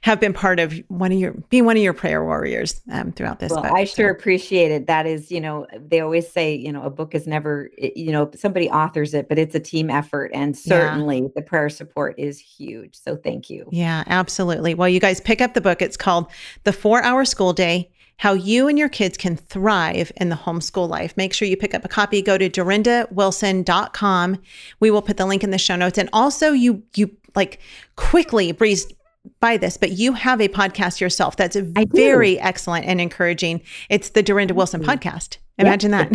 have 0.03 0.21
been 0.21 0.33
part 0.33 0.61
of 0.61 0.75
one 0.89 1.13
of 1.13 1.19
your 1.19 1.33
be 1.49 1.63
one 1.63 1.77
of 1.77 1.83
your 1.83 1.95
prayer 1.95 2.25
warriors 2.25 2.81
um, 2.91 3.13
throughout 3.13 3.39
this. 3.39 3.51
Well, 3.51 3.63
book. 3.63 3.73
I 3.73 3.85
So, 3.85 4.03
sure 4.03 4.11
appreciate 4.11 4.71
it. 4.71 4.87
That 4.87 5.07
is, 5.07 5.31
you 5.31 5.41
know, 5.41 5.67
they 5.79 6.01
always 6.01 6.31
say, 6.31 6.55
you 6.55 6.73
know, 6.73 6.83
a 6.83 6.91
book 6.91 7.15
is 7.15 7.27
never, 7.27 7.71
you 7.79 8.13
know, 8.13 8.31
somebody 8.35 8.69
authors 8.69 9.15
it, 9.15 9.29
but 9.29 9.39
it's 9.39 9.55
a 9.55 9.61
team 9.61 9.89
effort. 9.91 10.31
And 10.35 10.57
certainly 10.57 11.31
the 11.35 11.43
prayer 11.43 11.69
support 11.69 12.19
is 12.19 12.39
huge. 12.39 12.97
So 12.97 13.17
thank 13.17 13.49
you. 13.49 13.69
Yeah, 13.71 14.05
absolutely. 14.07 14.75
Well, 14.75 14.89
you 14.89 15.01
guys 15.01 15.21
pick 15.21 15.41
up 15.41 15.55
the 15.55 15.61
book. 15.61 15.81
It's 15.81 15.97
called 15.97 16.27
The 16.65 16.73
Four 16.73 17.03
Hour 17.03 17.25
School 17.25 17.53
Day 17.53 17.92
How 18.19 18.35
You 18.35 18.69
and 18.69 18.79
Your 18.79 18.89
Kids 18.89 19.17
Can 19.19 19.37
Thrive 19.37 20.13
in 20.17 20.29
the 20.29 20.37
Homeschool 20.37 20.89
Life. 20.89 21.17
Make 21.17 21.35
sure 21.35 21.49
you 21.49 21.57
pick 21.57 21.75
up 21.75 21.85
a 21.85 21.89
copy. 21.89 22.23
Go 22.23 22.39
to 22.39 22.49
durendawilson.com. 22.49 24.39
We 24.81 24.91
will 24.91 25.03
put 25.03 25.17
the 25.17 25.27
link 25.27 25.43
in 25.43 25.51
the 25.51 25.59
show 25.59 25.77
notes. 25.77 25.99
And 25.99 26.09
also, 26.13 26.53
you, 26.53 26.83
you 26.95 27.11
like 27.35 27.59
quickly 27.97 28.53
breezed 28.53 28.95
by 29.41 29.57
this, 29.57 29.77
but 29.77 29.93
you 29.93 30.13
have 30.15 30.41
a 30.41 30.49
podcast 30.49 31.01
yourself 31.01 31.37
that's 31.37 31.57
very 31.57 32.39
excellent 32.41 32.87
and 32.87 33.01
encouraging. 33.01 33.63
It's 33.89 34.11
the 34.11 34.23
Durenda 34.23 34.53
Wilson 34.53 34.83
podcast. 34.83 35.39
Imagine 35.59 35.91
that. 35.93 36.11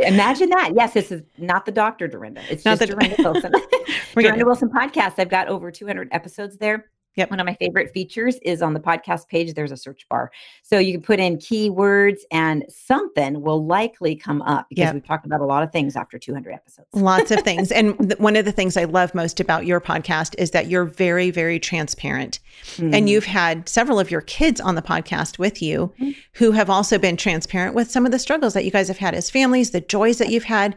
Imagine 0.06 0.50
that. 0.50 0.72
Yes, 0.74 0.92
this 0.92 1.10
is 1.12 1.22
not 1.38 1.64
the 1.64 1.72
Dr. 1.72 2.08
Durenda. 2.08 2.40
It's 2.50 2.64
Not 2.64 2.78
just 2.78 2.90
the- 2.90 2.96
Durenda 2.96 3.18
Wilson. 3.18 3.52
Durenda 4.14 4.44
Wilson 4.44 4.68
podcast. 4.68 5.14
I've 5.18 5.30
got 5.30 5.48
over 5.48 5.70
200 5.70 6.08
episodes 6.12 6.58
there. 6.58 6.90
Yep. 7.16 7.30
One 7.30 7.40
of 7.40 7.46
my 7.46 7.54
favorite 7.54 7.92
features 7.92 8.36
is 8.42 8.60
on 8.62 8.74
the 8.74 8.80
podcast 8.80 9.28
page, 9.28 9.54
there's 9.54 9.70
a 9.72 9.76
search 9.76 10.06
bar. 10.08 10.30
So 10.62 10.78
you 10.78 10.92
can 10.94 11.02
put 11.02 11.20
in 11.20 11.36
keywords 11.36 12.20
and 12.30 12.64
something 12.68 13.40
will 13.42 13.64
likely 13.64 14.16
come 14.16 14.42
up 14.42 14.68
because 14.68 14.84
Yep. 14.86 14.94
we've 14.94 15.06
talked 15.06 15.26
about 15.26 15.40
a 15.40 15.44
lot 15.44 15.62
of 15.62 15.70
things 15.70 15.94
after 15.96 16.18
200 16.18 16.52
episodes. 16.52 16.88
Lots 16.92 17.30
of 17.30 17.40
things. 17.42 17.70
And 17.70 17.96
th- 18.10 18.18
one 18.18 18.36
of 18.36 18.44
the 18.44 18.52
things 18.52 18.76
I 18.76 18.84
love 18.84 19.14
most 19.14 19.38
about 19.40 19.64
your 19.66 19.80
podcast 19.80 20.34
is 20.38 20.50
that 20.50 20.66
you're 20.66 20.84
very, 20.84 21.30
very 21.30 21.58
transparent. 21.60 22.40
And 22.78 22.92
Mhm. 22.94 23.08
you've 23.08 23.24
had 23.26 23.68
several 23.68 24.00
of 24.00 24.10
your 24.10 24.20
kids 24.22 24.60
on 24.60 24.74
the 24.74 24.82
podcast 24.82 25.38
with 25.38 25.62
you 25.62 25.92
Mhm. 26.00 26.16
who 26.34 26.50
have 26.52 26.68
also 26.68 26.98
been 26.98 27.16
transparent 27.16 27.74
with 27.74 27.90
some 27.90 28.04
of 28.06 28.12
the 28.12 28.18
struggles 28.18 28.54
that 28.54 28.64
you 28.64 28.70
guys 28.70 28.88
have 28.88 28.98
had 28.98 29.14
as 29.14 29.30
families, 29.30 29.70
the 29.70 29.80
joys 29.80 30.18
that 30.18 30.30
you've 30.30 30.44
had 30.44 30.74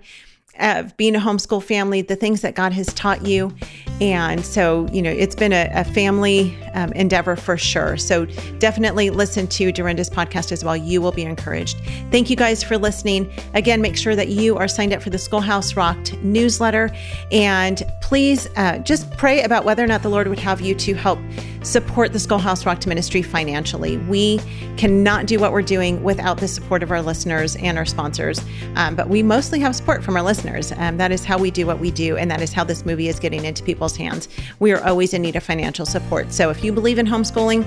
of 0.60 0.96
being 0.98 1.16
a 1.16 1.20
homeschool 1.20 1.64
family, 1.64 2.02
the 2.02 2.16
things 2.16 2.42
that 2.42 2.56
God 2.56 2.74
has 2.74 2.88
taught 2.88 3.26
you. 3.26 3.56
And 4.00 4.46
so, 4.46 4.88
you 4.92 5.02
know, 5.02 5.10
it's 5.10 5.36
been 5.36 5.54
a, 5.54 5.70
a 5.74 5.84
family 5.84 6.56
um, 6.74 6.92
endeavor 6.94 7.36
for 7.36 7.58
sure. 7.58 7.98
So 7.98 8.26
definitely 8.60 9.10
listen 9.10 9.48
to 9.48 9.72
Durenda's 9.72 10.10
podcast 10.10 10.52
as 10.52 10.64
well. 10.64 10.78
You 10.78 11.02
will 11.02 11.12
be 11.12 11.24
encouraged. 11.24 11.78
Thank 12.12 12.30
you 12.30 12.36
guys 12.36 12.64
for 12.64 12.78
listening. 12.78 13.32
Again, 13.56 13.82
make 13.82 13.98
sure 13.98 14.16
that 14.16 14.28
you 14.28 14.56
are 14.58 14.68
signed 14.68 14.94
up 14.94 15.02
for 15.02 15.10
the 15.10 15.18
Schoolhouse 15.18 15.76
Rocked 15.76 16.16
newsletter. 16.20 16.92
And 17.32 17.84
please 18.02 18.48
uh, 18.56 18.78
just 18.80 19.10
pray 19.18 19.42
about 19.42 19.66
whether 19.66 19.84
or 19.84 19.88
not 19.88 20.04
the 20.04 20.10
Lord 20.10 20.28
would 20.28 20.40
have 20.40 20.62
you 20.62 20.76
to 20.76 20.94
help 20.94 21.20
support 21.68 22.14
the 22.14 22.20
Schoolhouse 22.20 22.66
Rocked 22.66 22.88
ministry 22.88 23.22
financially. 23.22 23.98
We 23.98 24.40
cannot 24.78 25.26
do 25.26 25.38
what 25.38 25.52
we're 25.52 25.62
doing 25.62 26.02
without 26.02 26.38
the 26.38 26.48
support 26.48 26.82
of 26.82 26.92
our 26.92 27.02
listeners 27.02 27.56
and 27.58 27.78
our 27.78 27.86
sponsors. 27.86 28.40
Um, 28.76 28.96
but 28.96 29.10
we 29.10 29.22
mostly 29.22 29.60
have 29.60 29.76
support 29.76 30.04
from 30.04 30.16
our 30.16 30.24
listeners. 30.24 30.72
Um, 30.78 30.98
that 30.98 31.12
is 31.12 31.26
how 31.26 31.38
we 31.38 31.52
do 31.52 31.68
what 31.68 31.80
we 31.80 31.92
do. 31.92 32.16
And 32.18 32.32
that 32.32 32.42
is 32.42 32.54
how 32.54 32.64
this 32.64 32.86
movie 32.86 33.10
is 33.10 33.20
getting 33.20 33.44
into 33.44 33.64
people's 33.64 33.98
hands. 33.98 34.30
We 34.60 34.72
are 34.72 34.84
always 34.84 35.14
in 35.14 35.22
need 35.22 35.36
of 35.36 35.44
financial 35.44 35.86
support. 35.86 36.32
So 36.32 36.50
if 36.50 36.64
you 36.64 36.72
believe 36.72 37.00
in 37.00 37.06
homeschooling, 37.06 37.66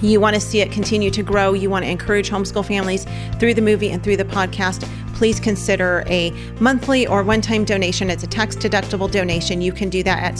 you 0.00 0.18
want 0.18 0.34
to 0.34 0.40
see 0.40 0.60
it 0.60 0.72
continue 0.72 1.10
to 1.10 1.22
grow, 1.22 1.52
you 1.52 1.70
want 1.70 1.84
to 1.84 1.90
encourage 1.90 2.28
homeschool 2.28 2.66
families 2.66 3.06
through 3.38 3.54
the 3.54 3.62
movie 3.62 3.90
and 3.90 4.02
through 4.02 4.16
the 4.16 4.24
podcast, 4.24 4.88
please 5.14 5.38
consider 5.38 6.02
a 6.08 6.30
monthly 6.58 7.06
or 7.06 7.22
one 7.22 7.40
time 7.40 7.64
donation. 7.64 8.10
It's 8.10 8.24
a 8.24 8.26
tax 8.26 8.56
deductible 8.56 9.08
donation. 9.08 9.60
You 9.60 9.72
can 9.72 9.88
do 9.88 10.02
that 10.02 10.20
at 10.20 10.34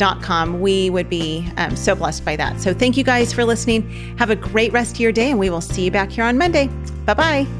schoolhouserocked.com. 0.00 0.60
We 0.60 0.90
would 0.90 1.08
be 1.08 1.46
um, 1.56 1.76
so 1.76 1.94
blessed 1.94 2.24
by 2.24 2.36
that. 2.36 2.60
So 2.60 2.74
thank 2.74 2.96
you 2.96 3.04
guys 3.04 3.32
for 3.32 3.44
listening. 3.44 3.82
Have 4.18 4.30
a 4.30 4.36
great 4.36 4.72
rest 4.72 4.96
of 4.96 5.00
your 5.00 5.12
day, 5.12 5.30
and 5.30 5.38
we 5.38 5.50
will 5.50 5.60
see 5.60 5.84
you 5.84 5.90
back 5.90 6.10
here 6.10 6.24
on 6.24 6.38
Monday. 6.38 6.68
Bye 7.06 7.14
bye. 7.14 7.59